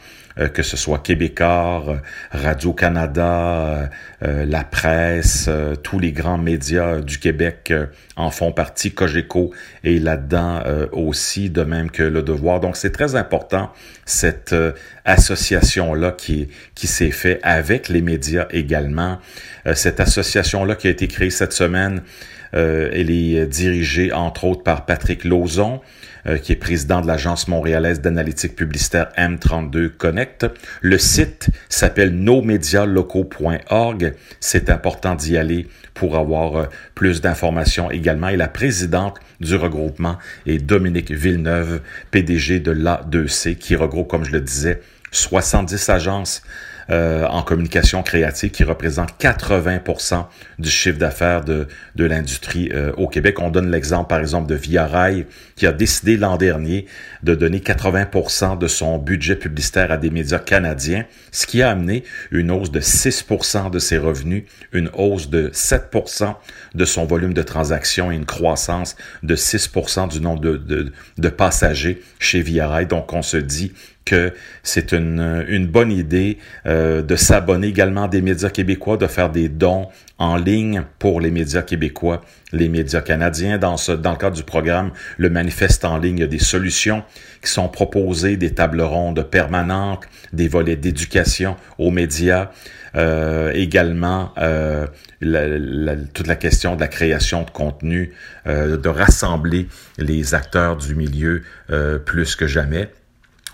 [0.52, 1.96] que ce soit Québécois, euh,
[2.32, 3.90] Radio-Canada,
[4.22, 5.48] euh, la presse,
[5.82, 7.72] tous les grands médias du Québec
[8.16, 9.52] en font partie, Cogeco
[9.84, 10.62] est là-dedans
[10.92, 12.60] aussi, de même que Le Devoir.
[12.60, 13.72] Donc c'est très important,
[14.04, 14.54] cette
[15.04, 19.18] association-là qui, qui s'est faite avec les médias également.
[19.74, 22.02] cette association-là qui a été créée cette semaine,
[22.54, 25.80] elle est dirigée entre autres par Patrick Lauzon,
[26.26, 30.46] euh, qui est président de l'agence montréalaise d'analytique publicitaire M32 Connect.
[30.80, 34.14] Le site s'appelle nosmedialocaux.org.
[34.40, 38.28] C'est important d'y aller pour avoir euh, plus d'informations également.
[38.28, 44.32] Et la présidente du regroupement est Dominique Villeneuve, PDG de l'A2C, qui regroupe, comme je
[44.32, 44.80] le disais,
[45.10, 46.42] 70 agences
[46.90, 50.26] euh, en communication créative qui représente 80%
[50.58, 51.66] du chiffre d'affaires de,
[51.96, 53.40] l'industrie euh, au Québec.
[53.40, 55.26] On donne l'exemple, par exemple, de Via Rail,
[55.56, 56.86] qui a décidé l'an dernier
[57.22, 62.04] de donner 80% de son budget publicitaire à des médias canadiens, ce qui a amené
[62.30, 66.34] une hausse de 6% de ses revenus, une hausse de 7%
[66.74, 71.28] de son volume de transactions et une croissance de 6% du nombre de, de, de
[71.28, 72.86] passagers chez Via Rail.
[72.86, 73.72] Donc, on se dit
[74.04, 74.32] que
[74.62, 79.48] c'est une, une bonne idée euh, de s'abonner également des médias québécois, de faire des
[79.48, 79.88] dons
[80.18, 82.20] en ligne pour les médias québécois,
[82.52, 83.58] les médias canadiens.
[83.58, 86.38] Dans, ce, dans le cadre du programme Le Manifeste en ligne, il y a des
[86.38, 87.02] solutions
[87.42, 92.50] qui sont proposées, des tables rondes permanentes, des volets d'éducation aux médias.
[92.96, 94.86] Euh, également euh,
[95.20, 98.12] la, toute la question de la création de contenu,
[98.46, 99.66] euh, de rassembler
[99.98, 102.88] les acteurs du milieu euh, plus que jamais.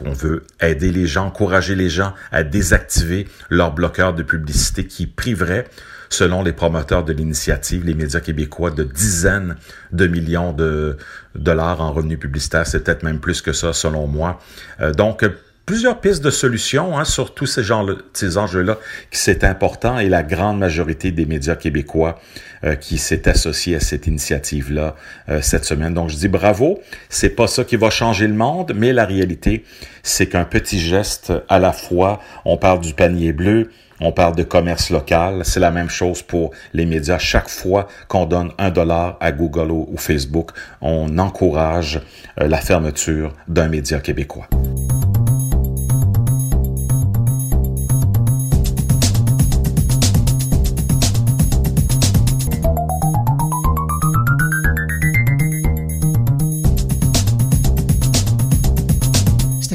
[0.04, 5.06] On veut aider les gens, encourager les gens à désactiver leurs bloqueurs de publicité qui
[5.06, 5.66] priveraient,
[6.08, 9.56] selon les promoteurs de l'initiative, les médias québécois, de dizaines
[9.92, 10.96] de millions de
[11.34, 12.66] dollars en revenus publicitaires.
[12.66, 14.40] C'est peut-être même plus que ça, selon moi.
[14.80, 15.24] Euh, donc,
[15.70, 18.78] plusieurs pistes de solutions hein, sur tous ces, enjeux-là
[19.12, 22.18] qui c'est important et la grande majorité des médias québécois
[22.64, 24.96] euh, qui s'est associé à cette initiative-là
[25.28, 25.94] euh, cette semaine.
[25.94, 29.62] Donc je dis bravo, c'est pas ça qui va changer le monde, mais la réalité
[30.02, 34.42] c'est qu'un petit geste à la fois, on parle du panier bleu, on parle de
[34.42, 37.18] commerce local, c'est la même chose pour les médias.
[37.18, 40.50] Chaque fois qu'on donne un dollar à Google ou, Facebook,
[40.80, 42.00] on encourage
[42.40, 44.48] euh, la fermeture d'un média québécois.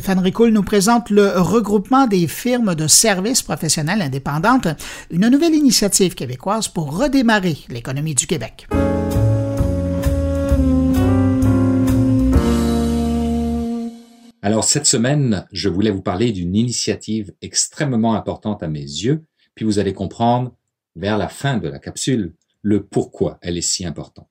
[0.06, 4.68] Stéphane Ricoul nous présente le regroupement des firmes de services professionnels indépendantes,
[5.10, 8.68] une nouvelle initiative québécoise pour redémarrer l'économie du Québec.
[14.44, 19.26] Alors cette semaine, je voulais vous parler d'une initiative extrêmement importante à mes yeux,
[19.56, 20.54] puis vous allez comprendre
[20.96, 24.30] vers la fin de la capsule le pourquoi elle est si importante.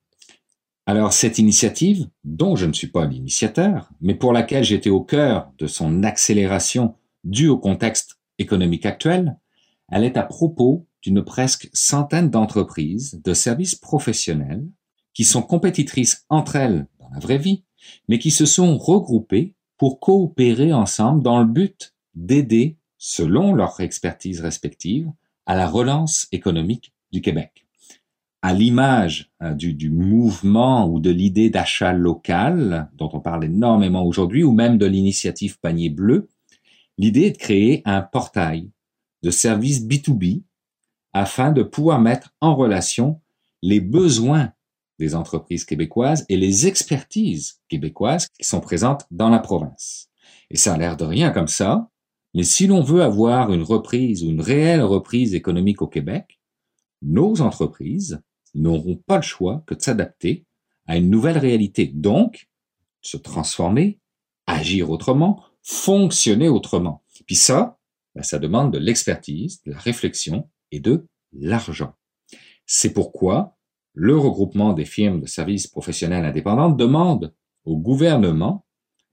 [0.87, 5.51] Alors cette initiative, dont je ne suis pas l'initiateur, mais pour laquelle j'étais au cœur
[5.59, 9.39] de son accélération due au contexte économique actuel,
[9.91, 14.66] elle est à propos d'une presque centaine d'entreprises de services professionnels
[15.14, 17.64] qui sont compétitrices entre elles dans la vraie vie,
[18.09, 24.41] mais qui se sont regroupées pour coopérer ensemble dans le but d'aider, selon leur expertise
[24.41, 25.11] respective,
[25.47, 27.63] à la relance économique du Québec
[28.45, 34.05] à l'image hein, du, du, mouvement ou de l'idée d'achat local, dont on parle énormément
[34.05, 36.28] aujourd'hui, ou même de l'initiative Panier Bleu,
[36.99, 38.70] l'idée est de créer un portail
[39.22, 40.42] de services B2B
[41.14, 43.18] afin de pouvoir mettre en relation
[43.62, 44.53] les besoins
[44.99, 50.11] des entreprises québécoises et les expertises québécoises qui sont présentes dans la province.
[50.51, 51.88] Et ça a l'air de rien comme ça,
[52.34, 56.38] mais si l'on veut avoir une reprise ou une réelle reprise économique au Québec,
[57.01, 58.20] nos entreprises
[58.55, 60.44] n'auront pas le choix que de s'adapter
[60.86, 61.86] à une nouvelle réalité.
[61.86, 62.48] Donc,
[63.00, 63.98] se transformer,
[64.46, 67.02] agir autrement, fonctionner autrement.
[67.26, 67.78] Puis ça,
[68.14, 71.94] ben, ça demande de l'expertise, de la réflexion et de l'argent.
[72.66, 73.57] C'est pourquoi
[73.92, 77.32] le regroupement des firmes de services professionnels indépendantes demande
[77.64, 78.66] au gouvernement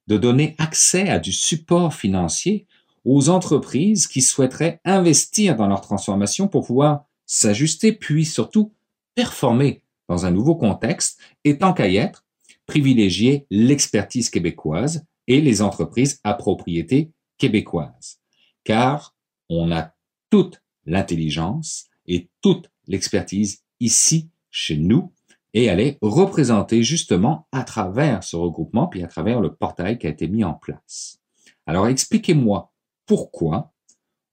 [0.08, 2.68] de donner accès à du support financier
[3.06, 8.74] aux entreprises qui souhaiteraient investir dans leur transformation pour pouvoir s'ajuster, puis surtout
[9.16, 12.26] performer dans un nouveau contexte, et tant qu'à y être,
[12.66, 18.20] privilégier l'expertise québécoise et les entreprises à propriété québécoise.
[18.64, 19.16] Car
[19.50, 19.94] on a
[20.30, 25.14] toute l'intelligence et toute l'expertise ici, chez nous,
[25.54, 30.08] et elle est représentée justement à travers ce regroupement, puis à travers le portail qui
[30.08, 31.20] a été mis en place.
[31.66, 32.72] Alors expliquez-moi
[33.06, 33.74] pourquoi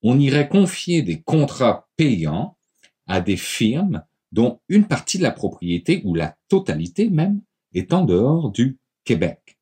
[0.02, 2.56] on irait confier des contrats payants
[3.06, 7.40] à des firmes dont une partie de la propriété, ou la totalité même,
[7.74, 9.58] est en dehors du Québec.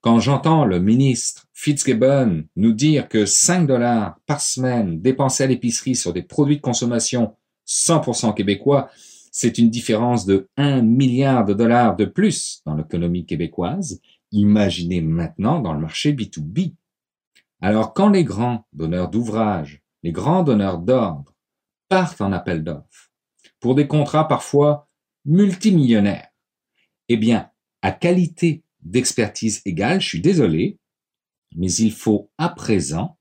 [0.00, 5.94] Quand j'entends le ministre Fitzgibbon nous dire que 5 dollars par semaine dépensés à l'épicerie
[5.94, 7.34] sur des produits de consommation
[7.68, 8.90] 100% québécois,
[9.30, 14.00] c'est une différence de 1 milliard de dollars de plus dans l'économie québécoise.
[14.32, 16.74] Imaginez maintenant dans le marché B2B.
[17.60, 21.34] Alors quand les grands donneurs d'ouvrages, les grands donneurs d'ordre
[21.90, 23.09] partent en appel d'offres
[23.60, 24.88] pour des contrats parfois
[25.24, 26.28] multimillionnaires,
[27.08, 27.50] eh bien,
[27.82, 30.78] à qualité d'expertise égale, je suis désolé,
[31.54, 33.18] mais il faut à présent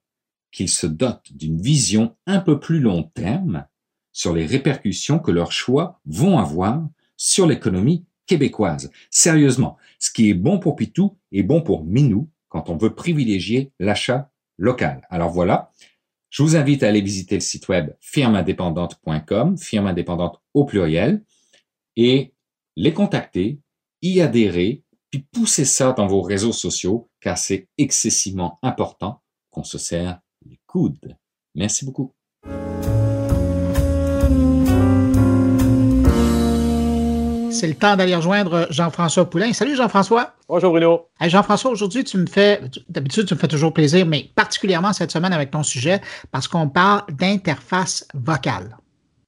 [0.52, 3.68] qu'ils se dotent d'une vision un peu plus long terme
[4.12, 6.88] sur les répercussions que leurs choix vont avoir
[7.18, 8.92] sur l'économie québécoise.
[9.10, 13.72] Sérieusement, ce qui est bon pour Pitou est bon pour Minou quand on veut privilégier
[13.80, 15.06] l'achat local.
[15.10, 15.72] Alors voilà,
[16.30, 21.24] je vous invite à aller visiter le site web firmeindépendante.com, firme indépendante au pluriel,
[21.96, 22.34] et
[22.76, 23.60] les contacter,
[24.02, 29.78] y adhérer, puis pousser ça dans vos réseaux sociaux, car c'est excessivement important qu'on se
[29.78, 31.18] serre les coudes.
[31.56, 32.14] Merci beaucoup.
[37.52, 39.54] C'est le temps d'aller rejoindre Jean-François Poulain.
[39.54, 40.34] Salut Jean-François.
[40.48, 41.08] Bonjour Bruno.
[41.22, 45.34] Jean-François, aujourd'hui, tu me fais, d'habitude, tu me fais toujours plaisir, mais particulièrement cette semaine
[45.34, 48.78] avec ton sujet, parce qu'on parle d'interface vocale.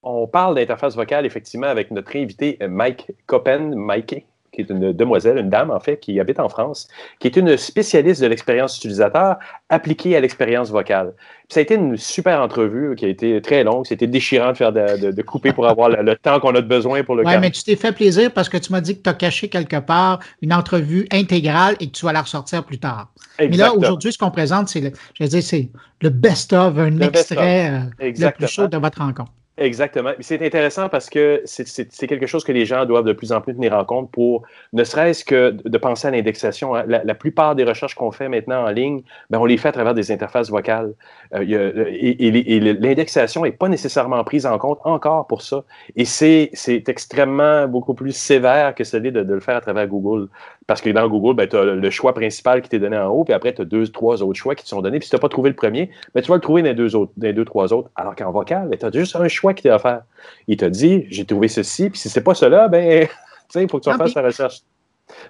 [0.04, 5.38] On parle d'interface vocale, effectivement, avec notre invité Mike Coppen, Mikey, qui est une demoiselle,
[5.38, 6.88] une dame en fait, qui habite en France,
[7.20, 9.38] qui est une spécialiste de l'expérience utilisateur
[9.70, 11.14] appliquée à l'expérience vocale.
[11.18, 13.86] Puis ça a été une super entrevue qui a été très longue.
[13.86, 17.26] C'était déchirant de faire de, couper pour avoir le, temps qu'on a besoin pour le
[17.26, 19.48] Oui, mais tu t'es fait plaisir parce que tu m'as dit que tu as caché
[19.48, 23.12] quelque part une entrevue intégrale et que tu vas la ressortir plus tard.
[23.40, 25.70] Mais là, aujourd'hui, ce qu'on présente, c'est le, je veux c'est
[26.02, 29.32] le best-of, un extrait euh, le plus chaud de votre rencontre.
[29.58, 30.12] Exactement.
[30.22, 33.54] C'est intéressant parce que c'est quelque chose que les gens doivent de plus en plus
[33.54, 36.74] tenir en compte pour ne serait-ce que de penser à l'indexation.
[36.74, 36.86] Hein.
[36.88, 39.94] La, plupart des recherches qu'on fait maintenant en ligne, ben, on les fait à travers
[39.94, 40.94] des interfaces vocales.
[41.36, 45.64] Euh, et, l'indexation n'est pas nécessairement prise en compte encore pour ça.
[45.98, 46.50] Et c'est
[46.88, 50.30] extrêmement beaucoup plus sévère que celui de, de, le faire à travers Google.
[50.72, 53.26] Parce que dans Google, ben, tu as le choix principal qui t'est donné en haut,
[53.26, 55.00] puis après, tu as deux, trois autres choix qui te sont donnés.
[55.00, 56.76] Puis si tu n'as pas trouvé le premier, ben, tu vas le trouver dans les
[56.76, 57.90] deux, autres, dans deux trois autres.
[57.94, 60.04] Alors qu'en vocal, ben, tu as juste un choix qui t'est offert.
[60.48, 63.06] Il t'a dit, j'ai trouvé ceci, puis si c'est pas cela, ben,
[63.56, 64.62] il faut que tu fasses ta recherche.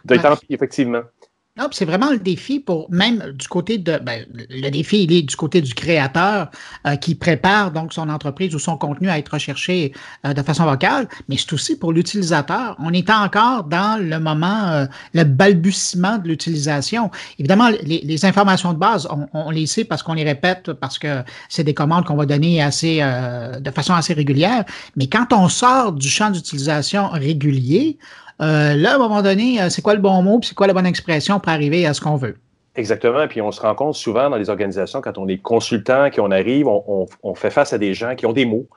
[0.05, 1.01] De temps, effectivement.
[1.57, 5.21] Non, c'est vraiment le défi pour même du côté de ben, le défi, il est
[5.21, 6.49] du côté du créateur
[6.87, 9.91] euh, qui prépare donc son entreprise ou son contenu à être recherché
[10.25, 12.77] euh, de façon vocale, mais c'est aussi pour l'utilisateur.
[12.79, 17.11] On est encore dans le moment, euh, le balbutiement de l'utilisation.
[17.37, 21.21] Évidemment, les, informations de base, on, on les sait parce qu'on les répète, parce que
[21.49, 24.63] c'est des commandes qu'on va donner assez de façon assez régulière.
[24.95, 27.97] Mais quand on sort du champ d'utilisation régulier,
[28.41, 30.73] euh, là, à un moment donné, euh, c'est quoi le bon mot, c'est quoi la
[30.73, 32.37] bonne expression pour arriver à ce qu'on veut?
[32.75, 33.27] Exactement.
[33.27, 36.67] Puis on se rend compte souvent dans les organisations, quand on est consultant, qu'on arrive,
[36.67, 38.67] on, fait face à des gens qui ont des mots,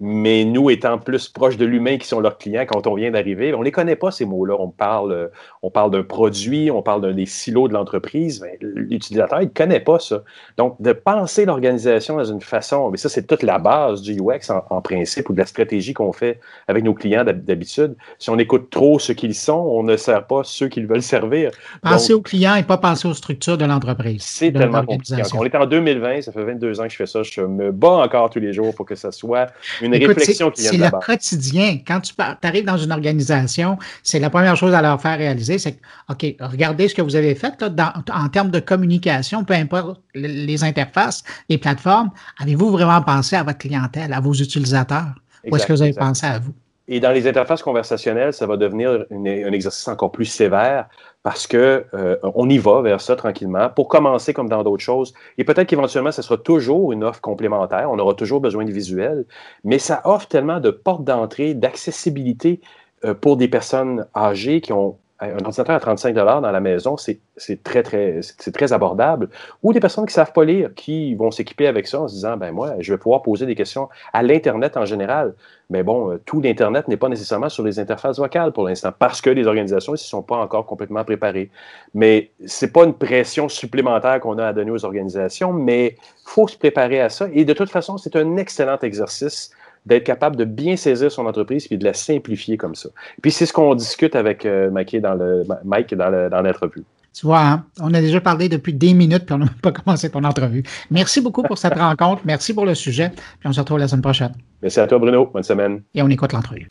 [0.00, 3.54] mais nous, étant plus proches de l'humain qui sont leurs clients quand on vient d'arriver,
[3.54, 4.56] on ne les connaît pas, ces mots-là.
[4.58, 5.30] On parle,
[5.62, 8.44] on parle d'un produit, on parle d'un des silos de l'entreprise.
[8.60, 10.24] L'utilisateur, il ne connaît pas ça.
[10.58, 14.50] Donc, de penser l'organisation dans une façon, mais ça, c'est toute la base du UX
[14.50, 17.94] en, principe ou de la stratégie qu'on fait avec nos clients d'habitude.
[18.18, 21.52] Si on écoute trop ce qu'ils sont, on ne sert pas ceux qu'ils veulent servir.
[21.82, 24.22] Penser aux clients et pas penser aux structures de l'entreprise.
[24.22, 25.22] C'est tellement compliqué.
[25.34, 27.22] On est en 2020, ça fait 22 ans que je fais ça.
[27.22, 29.46] Je me bats encore tous les jours pour que ça soit
[29.80, 31.78] une réflexion qui C'est le quotidien.
[31.86, 35.78] Quand tu arrives dans une organisation, c'est la première chose à leur faire réaliser, c'est
[36.08, 37.62] OK, regardez ce que vous avez fait
[38.12, 42.10] en termes de communication, peu importe les interfaces, les plateformes.
[42.40, 45.14] Avez-vous vraiment pensé à votre clientèle, à vos utilisateurs?
[45.50, 46.52] Ou est-ce que vous avez pensé à vous?
[46.86, 50.86] Et dans les interfaces conversationnelles, ça va devenir un exercice encore plus sévère
[51.24, 55.14] parce que euh, on y va vers ça tranquillement pour commencer comme dans d'autres choses.
[55.38, 57.90] Et peut-être qu'éventuellement, ce sera toujours une offre complémentaire.
[57.90, 59.24] On aura toujours besoin de visuels,
[59.64, 62.60] mais ça offre tellement de portes d'entrée, d'accessibilité
[63.06, 67.20] euh, pour des personnes âgées qui ont un ordinateur à 35 dans la maison, c'est
[67.62, 69.28] très, abordable.
[69.62, 72.14] Ou des personnes qui ne savent pas lire, qui vont s'équiper avec ça en se
[72.14, 75.34] disant, ben moi, je vais pouvoir poser des questions à l'Internet en général.
[75.70, 79.20] Mais bon, euh, tout l'Internet n'est pas nécessairement sur les interfaces vocales pour l'instant, parce
[79.20, 81.50] que les organisations ne sont pas encore complètement préparées.
[81.94, 86.30] Mais ce n'est pas une pression supplémentaire qu'on a à donner aux organisations, mais il
[86.30, 87.28] faut se préparer à ça.
[87.32, 89.50] Et de toute façon, c'est un excellent exercice
[89.86, 92.88] d'être capable de bien saisir son entreprise puis de la simplifier comme ça.
[93.22, 96.84] Puis c'est ce qu'on discute avec euh, Mike dans le Mike dans l'entrevue.
[97.14, 100.10] Tu vois, hein, on a déjà parlé depuis des minutes, puis on n'a pas commencé
[100.10, 100.64] ton entrevue.
[100.90, 102.22] Merci beaucoup pour cette rencontre.
[102.24, 103.12] Merci pour le sujet.
[103.38, 104.32] Puis on se retrouve la semaine prochaine.
[104.60, 105.30] Merci à toi, Bruno.
[105.32, 105.82] Bonne semaine.
[105.94, 106.66] Et on écoute l'entrevue.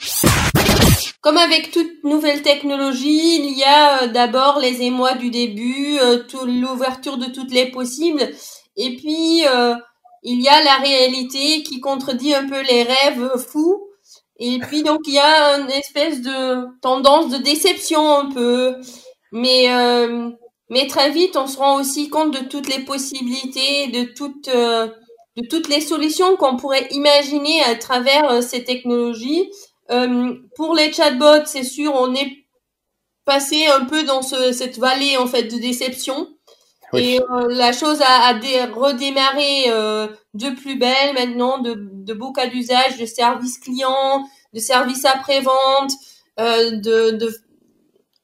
[1.22, 6.18] Comme avec toute nouvelle technologie, il y a euh, d'abord les émois du début, euh,
[6.46, 8.24] l'ouverture de toutes les possibles,
[8.76, 9.76] et puis euh,
[10.24, 13.88] il y a la réalité qui contredit un peu les rêves fous.
[14.40, 18.76] Et puis donc il y a une espèce de tendance de déception un peu.
[19.32, 20.30] Mais euh,
[20.70, 24.88] mais très vite on se rend aussi compte de toutes les possibilités, de toutes euh,
[25.38, 29.50] de toutes les solutions qu'on pourrait imaginer à travers euh, ces technologies.
[30.56, 32.46] pour les chatbots, c'est sûr, on est
[33.26, 36.28] passé un peu dans ce, cette vallée en fait de déception.
[36.96, 38.34] Et euh, la chose a, a
[38.68, 44.60] redémarré euh, de plus belle maintenant, de, de beaux cas d'usage, de services clients, de
[44.60, 45.92] services après-vente,
[46.40, 47.36] euh, de, de,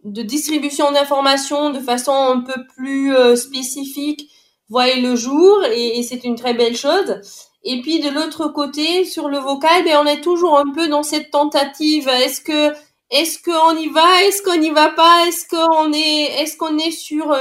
[0.04, 4.30] de, distribution d'informations de façon un peu plus euh, spécifique,
[4.70, 7.22] voyez le jour, et, et c'est une très belle chose.
[7.64, 11.04] Et puis de l'autre côté, sur le vocal, ben, on est toujours un peu dans
[11.04, 12.08] cette tentative.
[12.08, 12.74] Est-ce que
[13.12, 16.92] est-ce qu'on y va Est-ce qu'on n'y va pas Est-ce qu'on est est-ce qu'on est
[16.92, 17.36] sur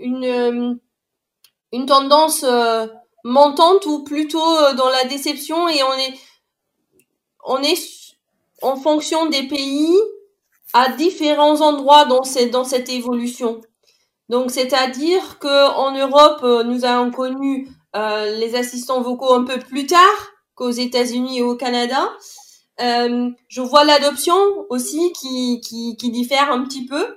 [0.00, 0.74] une, euh,
[1.72, 2.86] une tendance euh,
[3.24, 6.14] montante ou plutôt euh, dans la déception et on est,
[7.44, 7.78] on est
[8.62, 9.96] en fonction des pays
[10.72, 13.60] à différents endroits dans cette, dans cette évolution.
[14.28, 19.86] Donc, c'est-à-dire que en Europe, nous avons connu euh, les assistants vocaux un peu plus
[19.86, 22.08] tard qu'aux États-Unis et au Canada.
[22.80, 24.36] Euh, je vois l'adoption
[24.68, 27.16] aussi qui, qui, qui diffère un petit peu.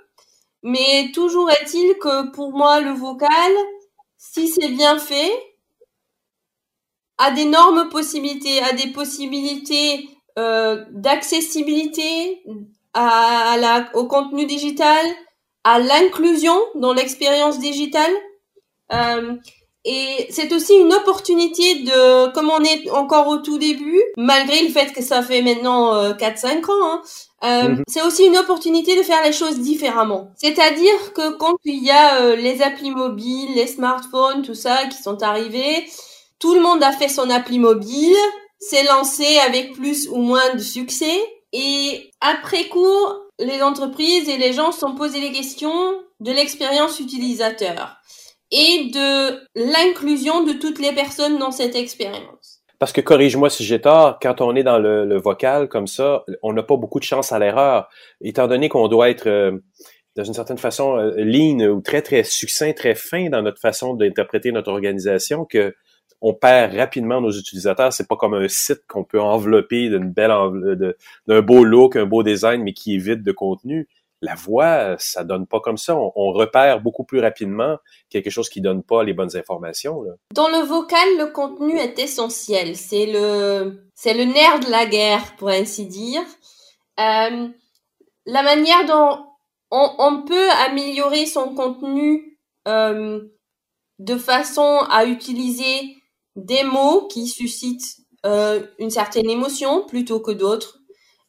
[0.63, 3.51] Mais toujours est-il que pour moi, le vocal,
[4.17, 5.31] si c'est bien fait,
[7.17, 10.09] a d'énormes possibilités, a des possibilités
[10.39, 12.43] euh, d'accessibilité
[13.93, 15.05] au contenu digital,
[15.63, 18.11] à l'inclusion dans l'expérience digitale.
[18.91, 19.35] Euh,
[19.85, 24.69] et c'est aussi une opportunité de, comme on est encore au tout début, malgré le
[24.69, 27.01] fait que ça fait maintenant euh, 4-5 ans, hein,
[27.43, 27.83] euh, mhm.
[27.87, 30.31] c'est aussi une opportunité de faire les choses différemment.
[30.35, 35.01] C'est-à-dire que quand il y a euh, les applis mobiles, les smartphones, tout ça qui
[35.01, 35.85] sont arrivés,
[36.39, 38.15] tout le monde a fait son appli mobile,
[38.59, 41.19] s'est lancé avec plus ou moins de succès,
[41.51, 42.97] et après coup,
[43.39, 47.97] les entreprises et les gens se sont posés les questions de l'expérience utilisateur
[48.51, 52.52] et de l'inclusion de toutes les personnes dans cette expérience.
[52.83, 56.51] Parce que corrige-moi si j'ai tort, quand on est dans le, vocal comme ça, on
[56.51, 57.87] n'a pas beaucoup de chance à l'erreur,
[58.19, 59.57] étant donné qu'on doit être euh,
[60.17, 64.51] dans une certaine façon euh, ou très très succinct, très fin dans notre façon d'interpréter
[64.51, 65.73] notre organisation que
[66.19, 67.93] on perd rapidement nos utilisateurs.
[67.93, 70.33] C'est pas comme un site qu'on peut envelopper d'une belle
[71.25, 73.87] d'un beau look, un beau design, mais qui est vide de contenu
[74.23, 75.95] la voix, ça donne pas comme ça.
[75.97, 77.77] On, repère beaucoup plus rapidement
[78.09, 80.03] quelque chose qui donne pas les bonnes informations.
[80.33, 82.77] Dans le vocal, le contenu est essentiel.
[82.77, 86.21] C'est le, c'est le nerf de la guerre, pour ainsi dire.
[86.99, 87.49] Euh,
[88.25, 89.25] la manière dont
[89.69, 93.21] on, peut améliorer son contenu euh,
[93.99, 95.97] de façon à utiliser
[96.35, 100.79] des mots qui suscitent euh, une certaine émotion plutôt que d'autres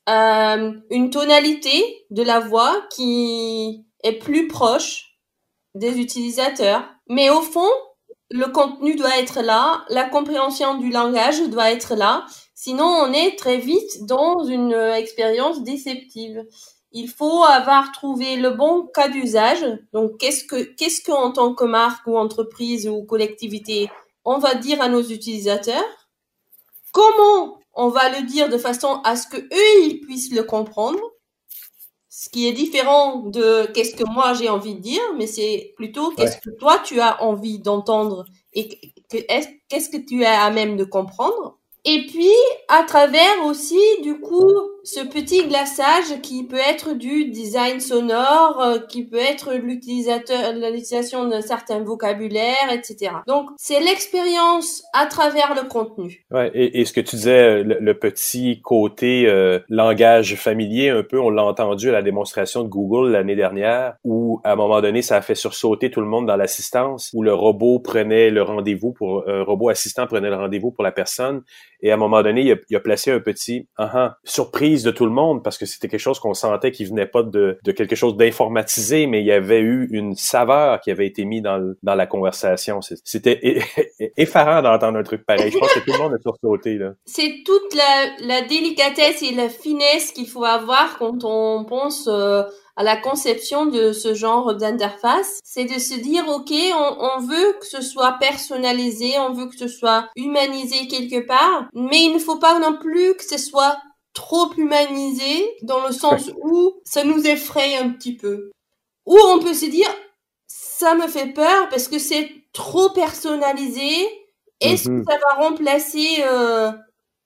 [0.08, 5.18] euh, une tonalité de la voix qui est plus proche
[5.74, 6.84] des utilisateurs.
[7.08, 7.70] Mais au fond,
[8.30, 13.38] le contenu doit être là, la compréhension du langage doit être là, sinon on est
[13.38, 16.44] très vite dans une expérience déceptive.
[16.92, 19.64] Il faut avoir trouvé le bon cas d'usage.
[19.92, 23.90] Donc, qu'est-ce que, qu'est-ce qu'en tant que marque ou entreprise ou collectivité,
[24.24, 25.84] on va dire à nos utilisateurs?
[26.92, 31.00] Comment on va le dire de façon à ce que eux ils puissent le comprendre,
[32.08, 36.12] ce qui est différent de qu'est-ce que moi j'ai envie de dire, mais c'est plutôt
[36.12, 38.68] qu'est-ce que toi tu as envie d'entendre et
[39.10, 41.58] qu'est-ce que tu es à même de comprendre.
[41.86, 42.32] Et puis,
[42.68, 44.50] à travers aussi, du coup,
[44.84, 51.26] ce petit glaçage qui peut être du design sonore, euh, qui peut être l'utilisateur, l'utilisation
[51.26, 53.12] d'un certain vocabulaire, etc.
[53.26, 56.24] Donc, c'est l'expérience à travers le contenu.
[56.30, 61.30] Ouais, et, ce que tu disais, le, petit côté euh, langage familier, un peu, on
[61.30, 65.16] l'a entendu à la démonstration de Google l'année dernière, où à un moment donné, ça
[65.16, 69.24] a fait sursauter tout le monde dans l'assistance, où le robot prenait le rendez-vous pour,
[69.28, 71.42] un robot assistant prenait le rendez-vous pour la personne
[71.84, 74.82] et à un moment donné, il a, il a placé un petit uh -huh, surprise
[74.84, 77.58] de tout le monde parce que c'était quelque chose qu'on sentait qui venait pas de,
[77.62, 81.42] de quelque chose d'informatisé, mais il y avait eu une saveur qui avait été mise
[81.42, 82.80] dans, dans la conversation.
[82.80, 83.38] C'était
[84.16, 85.50] effarant d'entendre un truc pareil.
[85.52, 86.78] Je pense que tout le monde a sursauté.
[87.04, 87.92] C'est toute la,
[88.30, 92.08] la, délicatesse et la finesse qu'il faut avoir quand on pense...
[92.08, 92.44] Euh
[92.76, 97.56] à la conception de ce genre d'interface, c'est de se dire, OK, on, on, veut
[97.60, 102.18] que ce soit personnalisé, on veut que ce soit humanisé quelque part, mais il ne
[102.18, 103.76] faut pas non plus que ce soit
[104.12, 108.50] trop humanisé dans le sens où ça nous effraie un petit peu.
[109.06, 109.88] Ou on peut se dire,
[110.46, 114.08] ça me fait peur parce que c'est trop personnalisé.
[114.60, 115.04] Est-ce que mhm.
[115.08, 116.72] ça va remplacer euh,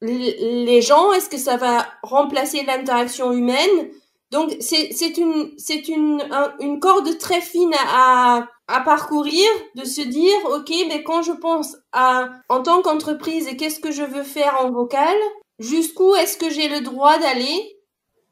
[0.00, 1.12] les gens?
[1.12, 3.90] Est-ce que ça va remplacer l'interaction humaine?
[4.30, 6.22] Donc c'est une c'est une
[6.60, 11.76] une corde très fine à, à parcourir de se dire ok mais quand je pense
[11.92, 15.16] à en tant qu'entreprise qu'est-ce que je veux faire en vocal
[15.58, 17.78] jusqu'où est-ce que j'ai le droit d'aller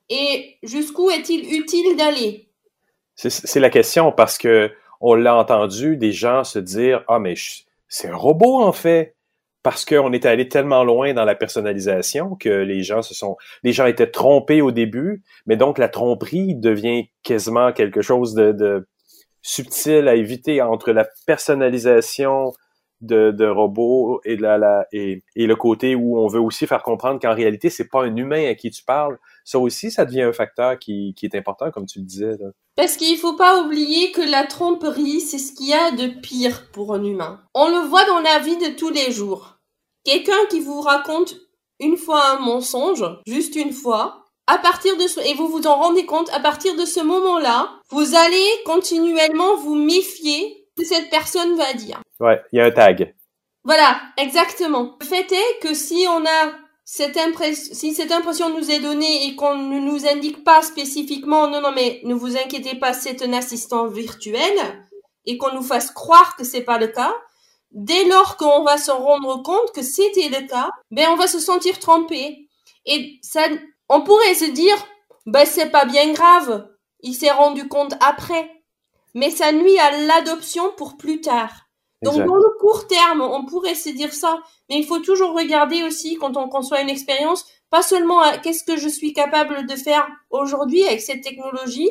[0.09, 2.49] et jusqu'où est-il utile d'aller?
[3.17, 4.71] C'est la question parce que
[5.01, 7.35] on l'a entendu des gens se dire ah mais
[7.89, 9.16] c'est un robot en fait
[9.67, 13.73] parce qu'on était allé tellement loin dans la personnalisation que les gens se sont, les
[13.73, 18.87] gens étaient trompés au début, mais donc la tromperie devient quasiment quelque chose de,
[19.43, 22.53] subtil à éviter entre la personnalisation
[23.01, 28.05] de, robots et, le côté où on veut aussi faire comprendre qu'en réalité, c'est pas
[28.05, 29.19] un humain à qui tu parles.
[29.43, 32.37] Ça aussi, ça devient un facteur qui, est important, comme tu le disais.
[32.77, 36.71] Parce qu'il faut pas oublier que la tromperie, c'est ce qu'il y a de pire
[36.71, 37.43] pour un humain.
[37.53, 39.56] On le voit dans la vie de tous les jours.
[40.07, 41.35] Quelqu'un qui vous raconte
[41.81, 45.75] une fois un mensonge, juste une fois, à partir de ce, et vous vous en
[45.75, 51.57] rendez compte, à partir de ce moment-là, vous allez continuellement vous méfier de cette personne
[51.57, 52.01] va dire.
[52.21, 53.17] Ouais, il y a un tag.
[53.65, 54.97] Voilà, exactement.
[55.01, 56.53] Le fait est que si on a
[56.85, 61.49] cette impression, si cette impression nous est donnée et qu'on ne nous indique pas spécifiquement,
[61.49, 64.57] non, non, mais ne vous inquiétez pas, c'est un assistant virtuel,
[65.25, 67.13] et qu'on nous fasse croire que c'est pas le cas,
[67.77, 71.39] dès lors qu'on va se rendre compte que c'était le cas, ben on va se
[71.39, 72.49] sentir trompé.
[72.87, 73.43] Et ça,
[73.89, 74.77] on pourrait se dire,
[75.27, 76.69] ben c'est pas bien grave,
[77.01, 78.51] il s'est rendu compte après.
[79.15, 81.53] Mais ça nuit à l'adoption pour plus tard.
[82.03, 85.83] Donc dans le court terme, on pourrait se dire ça, mais il faut toujours regarder
[85.83, 90.07] aussi quand on conçoit une expérience, pas seulement qu'est-ce que je suis capable de faire
[90.31, 91.91] aujourd'hui avec cette technologie,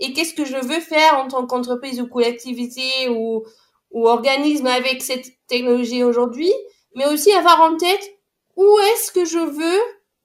[0.00, 3.44] et qu'est-ce que je veux faire en tant qu'entreprise ou collectivité ou,
[3.90, 6.52] ou organisme avec cette technologie aujourd'hui,
[6.94, 8.10] mais aussi avoir en tête
[8.56, 9.80] où est-ce que je veux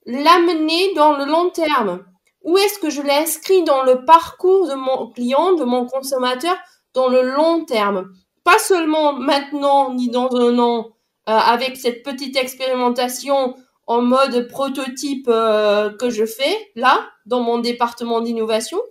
[0.05, 2.03] l'amener dans le long terme.
[2.41, 6.57] Où est-ce que je l'inscris dans le parcours de mon client, de mon consommateur,
[6.93, 8.11] dans le long terme.
[8.43, 10.89] Pas seulement maintenant ni dans un an
[11.29, 13.55] euh, avec cette petite expérimentation
[13.87, 18.81] en mode prototype euh, que je fais là dans mon département d'innovation,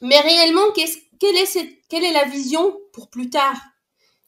[0.00, 3.56] mais réellement quelle, est cette, quelle est la vision pour plus tard?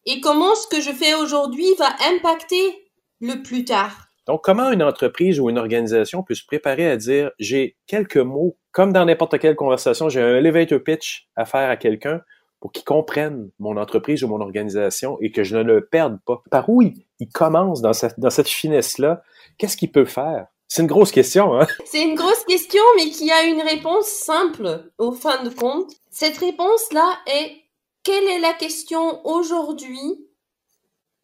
[0.07, 2.91] Et comment ce que je fais aujourd'hui va impacter
[3.21, 4.09] le plus tard?
[4.27, 8.57] Donc, comment une entreprise ou une organisation peut se préparer à dire j'ai quelques mots,
[8.73, 12.23] comme dans n'importe quelle conversation, j'ai un elevator pitch à faire à quelqu'un
[12.61, 16.43] pour qu'il comprenne mon entreprise ou mon organisation et que je ne le perde pas?
[16.51, 16.95] Par où il,
[17.35, 19.23] commence dans cette, dans cette finesse-là?
[19.59, 20.47] Qu'est-ce qu'il peut faire?
[20.69, 21.67] C'est une grosse question, hein?
[21.85, 25.93] C'est une grosse question, mais qui a une réponse simple au fin de compte.
[26.11, 27.64] Cette réponse-là est
[28.05, 30.29] quelle est la question aujourd'hui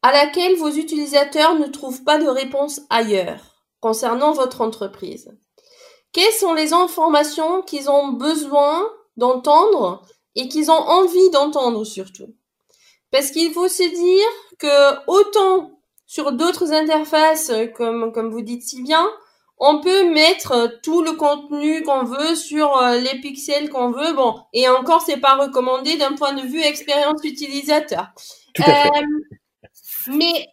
[0.03, 5.31] à laquelle vos utilisateurs ne trouvent pas de réponse ailleurs concernant votre entreprise?
[6.13, 10.03] Quelles sont les informations qu'ils ont besoin d'entendre
[10.35, 12.35] et qu'ils ont envie d'entendre surtout?
[13.11, 14.29] Parce qu'il faut se dire
[14.59, 19.09] que autant sur d'autres interfaces, comme, comme vous dites si bien,
[19.61, 24.15] on peut mettre euh, tout le contenu qu'on veut sur euh, les pixels qu'on veut.
[24.15, 28.09] Bon, et encore, c'est pas recommandé d'un point de vue expérience utilisateur.
[28.61, 28.73] Euh,
[30.09, 30.49] mais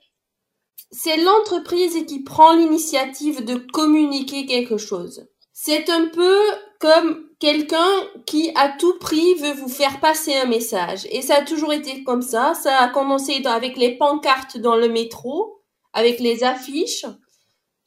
[0.91, 5.25] c'est l'entreprise qui prend l'initiative de communiquer quelque chose.
[5.53, 6.37] C'est un peu
[6.79, 7.89] comme quelqu'un
[8.25, 11.07] qui à tout prix veut vous faire passer un message.
[11.11, 12.53] Et ça a toujours été comme ça.
[12.55, 15.63] Ça a commencé avec les pancartes dans le métro,
[15.93, 17.05] avec les affiches.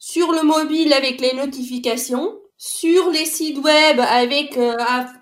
[0.01, 4.75] Sur le mobile avec les notifications, sur les sites web avec euh,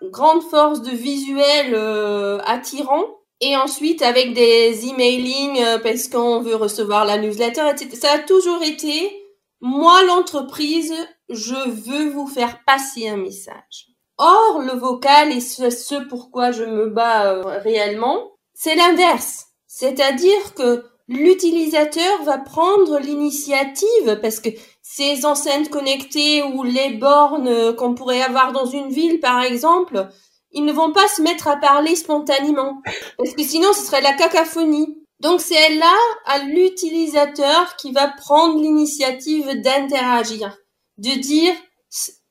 [0.04, 3.04] grande force de visuel euh, attirant,
[3.42, 7.90] et ensuite avec des emailing euh, parce qu'on veut recevoir la newsletter, etc.
[7.94, 9.12] Ça a toujours été,
[9.60, 10.96] moi l'entreprise,
[11.28, 13.88] je veux vous faire passer un message.
[14.18, 19.48] Or, le vocal, et ce, ce pourquoi je me bats réellement, c'est l'inverse.
[19.68, 24.50] C'est-à-dire que l'utilisateur va prendre l'initiative parce que
[24.92, 30.10] ces enceintes connectées ou les bornes qu'on pourrait avoir dans une ville, par exemple,
[30.52, 32.82] ils ne vont pas se mettre à parler spontanément
[33.18, 34.98] parce que sinon ce serait la cacophonie.
[35.20, 35.96] Donc c'est là
[36.26, 40.58] à l'utilisateur qui va prendre l'initiative d'interagir,
[40.98, 41.54] de dire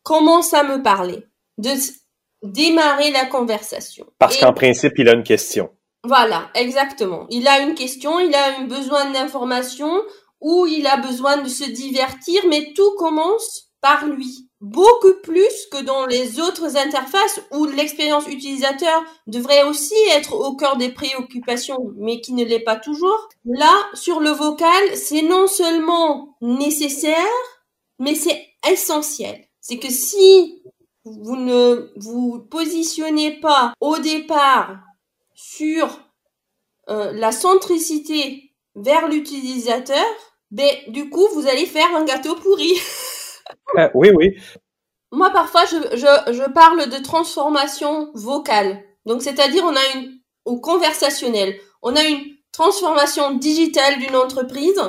[0.02, 1.22] comment ça me parler,
[1.58, 1.70] de
[2.42, 4.04] démarrer la conversation.
[4.18, 5.70] Parce qu'en principe, il a une question.
[6.02, 7.26] Voilà, exactement.
[7.30, 10.02] Il a une question, il a un besoin d'information
[10.40, 14.48] ou il a besoin de se divertir, mais tout commence par lui.
[14.60, 20.76] Beaucoup plus que dans les autres interfaces où l'expérience utilisateur devrait aussi être au cœur
[20.76, 23.28] des préoccupations, mais qui ne l'est pas toujours.
[23.44, 27.14] Là, sur le vocal, c'est non seulement nécessaire,
[28.00, 29.44] mais c'est essentiel.
[29.60, 30.60] C'est que si
[31.04, 34.78] vous ne vous positionnez pas au départ
[35.34, 36.00] sur
[36.88, 40.04] euh, la centricité vers l'utilisateur,
[40.50, 42.72] ben, du coup, vous allez faire un gâteau pourri.
[43.78, 44.36] Euh, oui, oui.
[45.10, 48.82] Moi, parfois, je, je, je, parle de transformation vocale.
[49.06, 51.58] Donc, c'est-à-dire, on a une, ou conversationnelle.
[51.80, 52.20] On a une
[52.52, 54.80] transformation digitale d'une entreprise,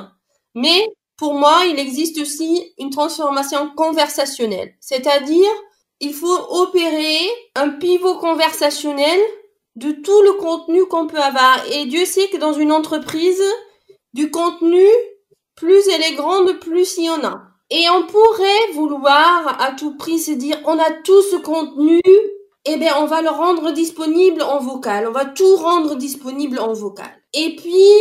[0.55, 0.87] mais
[1.17, 4.73] pour moi, il existe aussi une transformation conversationnelle.
[4.81, 5.49] C'est-à-dire,
[5.99, 7.19] il faut opérer
[7.55, 9.19] un pivot conversationnel
[9.75, 11.65] de tout le contenu qu'on peut avoir.
[11.71, 13.43] Et Dieu sait que dans une entreprise,
[14.13, 14.85] du contenu,
[15.59, 17.43] plus elle est grande, plus il y en a.
[17.69, 22.01] Et on pourrait vouloir à tout prix se dire, on a tout ce contenu,
[22.65, 25.07] eh bien, on va le rendre disponible en vocal.
[25.07, 27.11] On va tout rendre disponible en vocal.
[27.33, 27.93] Et puis,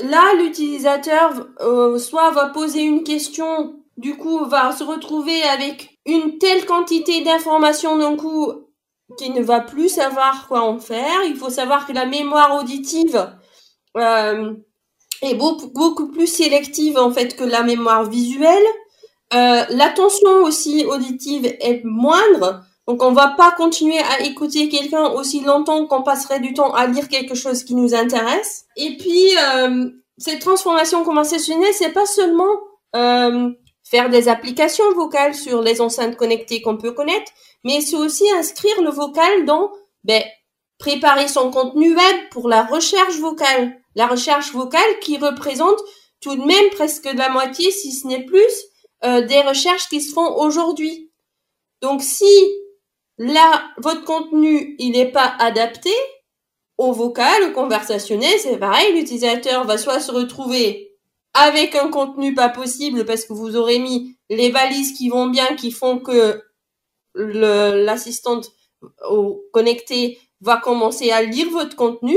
[0.00, 6.38] là, l'utilisateur, euh, soit va poser une question, du coup, va se retrouver avec une
[6.38, 8.52] telle quantité d'informations d'un coup
[9.16, 11.22] qui ne va plus savoir quoi en faire.
[11.24, 13.30] Il faut savoir que la mémoire auditive
[13.96, 14.54] euh,
[15.22, 18.64] est beaucoup, beaucoup plus sélective en fait que la mémoire visuelle.
[19.32, 22.62] Euh, L'attention aussi auditive est moindre.
[22.86, 26.86] Donc on va pas continuer à écouter quelqu'un aussi longtemps qu'on passerait du temps à
[26.86, 28.66] lire quelque chose qui nous intéresse.
[28.76, 32.58] Et puis euh, cette transformation conversationnelle, c'est pas seulement
[32.94, 33.50] euh,
[33.82, 37.32] faire des applications vocales sur les enceintes connectées qu'on peut connaître,
[37.64, 39.70] mais c'est aussi inscrire le vocal dans
[40.04, 40.22] ben,
[40.78, 43.80] préparer son contenu web pour la recherche vocale.
[43.94, 45.80] La recherche vocale qui représente
[46.20, 48.40] tout de même presque la moitié, si ce n'est plus,
[49.04, 51.10] euh, des recherches qui se font aujourd'hui.
[51.82, 52.24] Donc si
[53.18, 55.92] là, votre contenu, il n'est pas adapté
[56.78, 60.94] au vocal, au conversationnel, c'est pareil, l'utilisateur va soit se retrouver
[61.34, 65.56] avec un contenu pas possible parce que vous aurez mis les balises qui vont bien,
[65.56, 66.42] qui font que
[67.14, 68.50] l'assistante
[69.52, 72.16] connectée va commencer à lire votre contenu,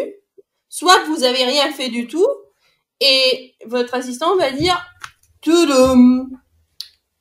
[0.70, 2.28] soit vous avez rien fait du tout
[3.00, 4.84] et votre assistant va dire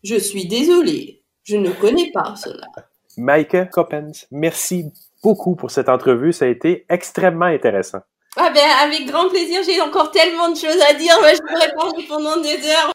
[0.02, 2.66] je suis désolé, je ne connais pas cela.
[3.16, 4.86] Mike Coppens, merci
[5.22, 8.00] beaucoup pour cette entrevue, ça a été extrêmement intéressant.
[8.36, 12.04] Ah ben avec grand plaisir, j'ai encore tellement de choses à dire, je pourrais parler
[12.06, 12.92] pendant des heures.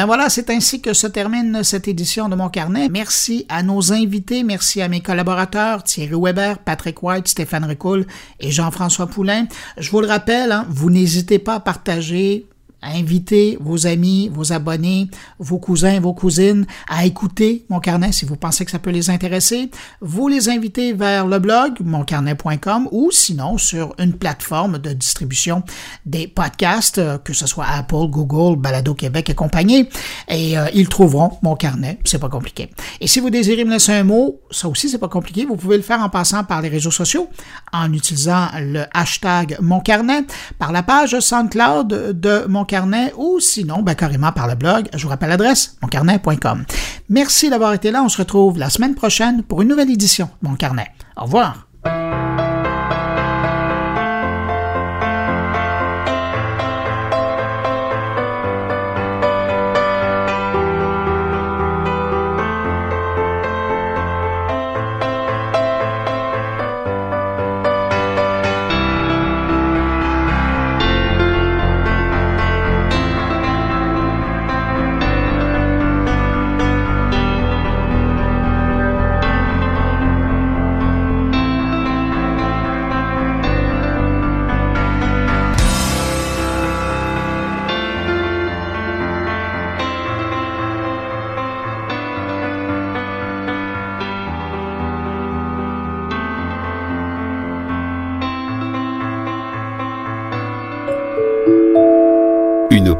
[0.00, 2.88] Ben voilà, c'est ainsi que se termine cette édition de mon carnet.
[2.88, 8.06] Merci à nos invités, merci à mes collaborateurs Thierry Weber, Patrick White, Stéphane Ricoul
[8.38, 9.44] et Jean-François Poulain.
[9.76, 12.46] Je vous le rappelle, hein, vous n'hésitez pas à partager
[12.82, 15.08] inviter vos amis, vos abonnés,
[15.38, 19.10] vos cousins, vos cousines à écouter mon carnet si vous pensez que ça peut les
[19.10, 19.70] intéresser.
[20.00, 25.62] Vous les invitez vers le blog moncarnet.com ou sinon sur une plateforme de distribution
[26.06, 29.88] des podcasts, euh, que ce soit Apple, Google, Balado Québec et compagnie.
[30.28, 31.98] Et euh, ils trouveront mon carnet.
[32.04, 32.70] C'est pas compliqué.
[33.00, 35.44] Et si vous désirez me laisser un mot, ça aussi c'est pas compliqué.
[35.44, 37.28] Vous pouvez le faire en passant par les réseaux sociaux,
[37.72, 40.24] en utilisant le hashtag mon carnet,
[40.58, 44.88] par la page SoundCloud de mon carnet ou sinon, ben, carrément par le blog.
[44.94, 46.64] Je vous rappelle l'adresse, moncarnet.com.
[47.08, 48.02] Merci d'avoir été là.
[48.04, 50.86] On se retrouve la semaine prochaine pour une nouvelle édition de Mon Carnet.
[51.16, 51.66] Au revoir.